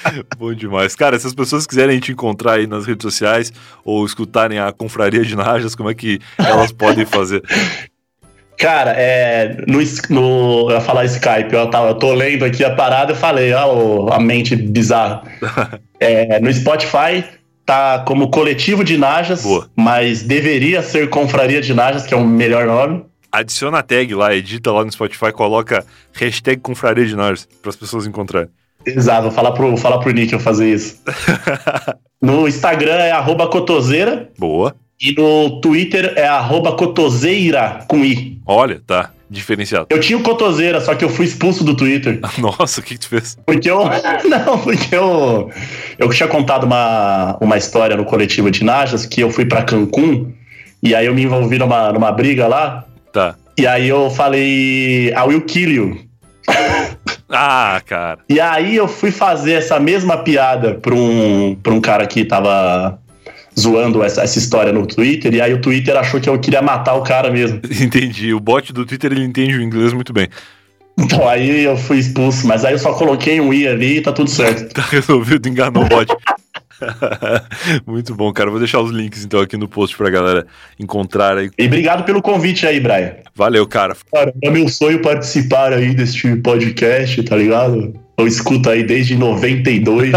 [0.38, 0.94] Bom demais.
[0.94, 3.52] Cara, se as pessoas quiserem te encontrar aí nas redes sociais
[3.84, 7.42] ou escutarem a Confraria de Najas, como é que elas podem fazer?
[8.56, 9.80] Cara, é, no,
[10.10, 13.52] no, eu ia falar Skype, eu, tava, eu tô lendo aqui a parada e falei,
[13.52, 15.22] ó, a mente bizarra.
[15.98, 17.24] é, no Spotify,
[17.66, 19.68] tá como coletivo de Najas, Boa.
[19.74, 23.04] mas deveria ser Confraria de Najas, que é o melhor nome.
[23.32, 27.76] Adiciona a tag lá, edita lá no Spotify, coloca hashtag Confraria de Nós para as
[27.76, 28.48] pessoas encontrarem.
[28.86, 31.00] Exato, vou falar pro, vou falar pro eu fazer isso.
[32.20, 34.74] no Instagram é arroba cotoseira Boa.
[35.00, 38.38] e no Twitter é arroba cotoseira com i.
[38.46, 39.10] Olha, tá.
[39.28, 39.86] Diferenciado.
[39.90, 42.20] Eu tinha o cotoseira, só que eu fui expulso do Twitter.
[42.38, 43.36] Nossa, o que, que tu fez?
[43.44, 43.80] Porque eu.
[44.28, 45.50] Não, porque eu.
[45.98, 50.32] Eu tinha contado uma, uma história no coletivo de Najas que eu fui pra Cancún
[50.82, 52.84] e aí eu me envolvi numa, numa briga lá.
[53.12, 53.34] Tá.
[53.58, 55.08] E aí eu falei.
[55.08, 55.98] I will kill you.
[57.34, 58.18] Ah, cara.
[58.28, 62.98] E aí eu fui fazer essa mesma piada pra um, pra um cara que tava
[63.58, 66.94] zoando essa, essa história no Twitter, e aí o Twitter achou que eu queria matar
[66.94, 67.60] o cara mesmo.
[67.80, 68.32] Entendi.
[68.34, 70.28] O bot do Twitter ele entende o inglês muito bem.
[70.98, 74.12] Então aí eu fui expulso, mas aí eu só coloquei um i ali e tá
[74.12, 74.72] tudo certo.
[74.74, 76.12] Tá resolvido, enganou o bot.
[77.86, 78.50] muito bom, cara.
[78.50, 80.46] Vou deixar os links então aqui no post pra galera
[80.78, 81.50] encontrar aí.
[81.58, 83.16] E obrigado pelo convite aí, Brian.
[83.34, 83.96] Valeu, cara.
[84.12, 87.94] Cara, é meu sonho participar aí deste podcast, tá ligado?
[88.16, 90.12] Eu escuto aí desde 92.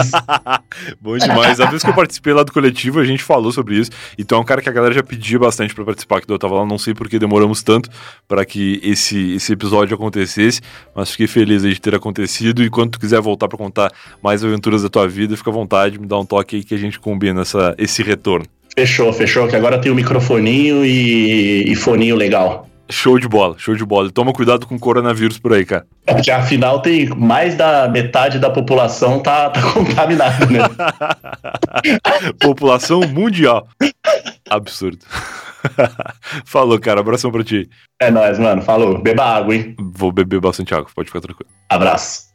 [1.01, 1.59] Bom demais.
[1.59, 3.89] A vez que eu participei lá do coletivo, a gente falou sobre isso.
[4.17, 6.55] Então é um cara que a galera já pedia bastante pra participar, que eu tava
[6.55, 6.65] lá.
[6.65, 7.89] Não sei porque demoramos tanto
[8.27, 10.61] para que esse, esse episódio acontecesse,
[10.95, 12.63] mas fiquei feliz aí de ter acontecido.
[12.63, 13.91] E quando tu quiser voltar pra contar
[14.21, 16.77] mais aventuras da tua vida, fica à vontade, me dá um toque aí que a
[16.77, 18.45] gente combina essa, esse retorno.
[18.77, 22.69] fechou, fechou, que agora tem o microfoninho e, e foninho legal.
[22.89, 24.09] Show de bola, show de bola.
[24.11, 25.85] Toma cuidado com o coronavírus por aí, cara.
[26.05, 30.59] Porque afinal tem mais da metade da população tá, tá contaminada, né?
[32.39, 33.67] População mundial.
[34.49, 34.99] Absurdo.
[36.45, 36.99] Falou, cara.
[36.99, 37.69] Abração pra ti.
[37.99, 38.61] É nóis, mano.
[38.61, 39.01] Falou.
[39.01, 39.75] Beba água, hein?
[39.79, 41.49] Vou beber bastante água, pode ficar tranquilo.
[41.69, 42.26] Abraço.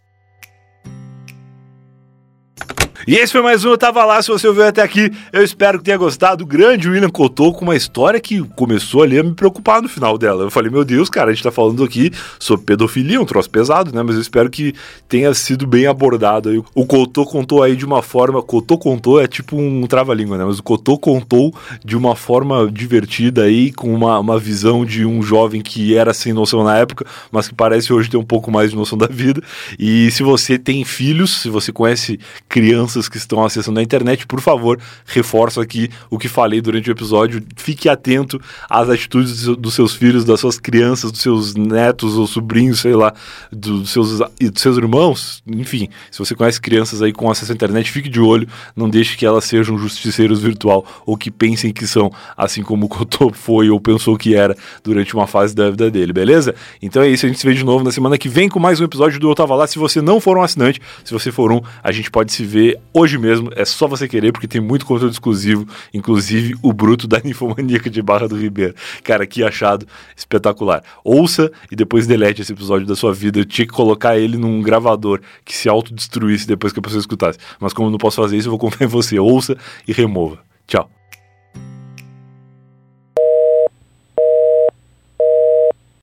[3.05, 4.23] E esse foi mais um Eu Tava Lá.
[4.23, 6.45] Se você ouviu até aqui, eu espero que tenha gostado.
[6.45, 10.17] O grande William Cotô com uma história que começou ali a me preocupar no final
[10.17, 10.45] dela.
[10.45, 13.93] Eu falei, meu Deus, cara, a gente tá falando aqui sobre pedofilia, um troço pesado,
[13.93, 14.05] né?
[14.05, 14.73] Mas eu espero que
[15.09, 16.63] tenha sido bem abordado aí.
[16.77, 18.41] O Cotô contou aí de uma forma.
[18.41, 20.45] Cotô contou é tipo um trava-língua, né?
[20.45, 21.53] Mas o Cotô contou
[21.85, 26.33] de uma forma divertida aí, com uma, uma visão de um jovem que era sem
[26.33, 29.43] noção na época, mas que parece hoje ter um pouco mais de noção da vida.
[29.77, 34.41] E se você tem filhos, se você conhece crianças que estão acessando a internet, por
[34.41, 37.43] favor, reforço aqui o que falei durante o episódio.
[37.57, 42.81] Fique atento às atitudes dos seus filhos, das suas crianças, dos seus netos ou sobrinhos,
[42.81, 43.13] sei lá,
[43.51, 45.43] dos seus, dos seus irmãos.
[45.47, 49.17] Enfim, se você conhece crianças aí com acesso à internet, fique de olho, não deixe
[49.17, 53.71] que elas sejam justiceiros virtual ou que pensem que são, assim como o Cotô foi
[53.71, 56.55] ou pensou que era durante uma fase da vida dele, beleza?
[56.81, 58.81] Então é isso, a gente se vê de novo na semana que vem com mais
[58.81, 59.67] um episódio do Eu Tava Lá.
[59.67, 62.79] Se você não for um assinante, se você for um, a gente pode se ver
[62.93, 63.51] hoje mesmo.
[63.55, 68.03] É só você querer, porque tem muito conteúdo exclusivo, inclusive o bruto da Ninfomaníaca de
[68.03, 68.75] Barra do Ribeiro.
[69.03, 70.83] Cara, que achado espetacular.
[71.05, 73.39] Ouça e depois delete esse episódio da sua vida.
[73.39, 77.39] Eu tinha que colocar ele num gravador que se autodestruísse depois que a pessoa escutasse.
[77.61, 79.19] Mas como eu não posso fazer isso, eu vou confiar em você.
[79.19, 79.57] Ouça
[79.87, 80.39] e remova.
[80.67, 81.02] Tchau.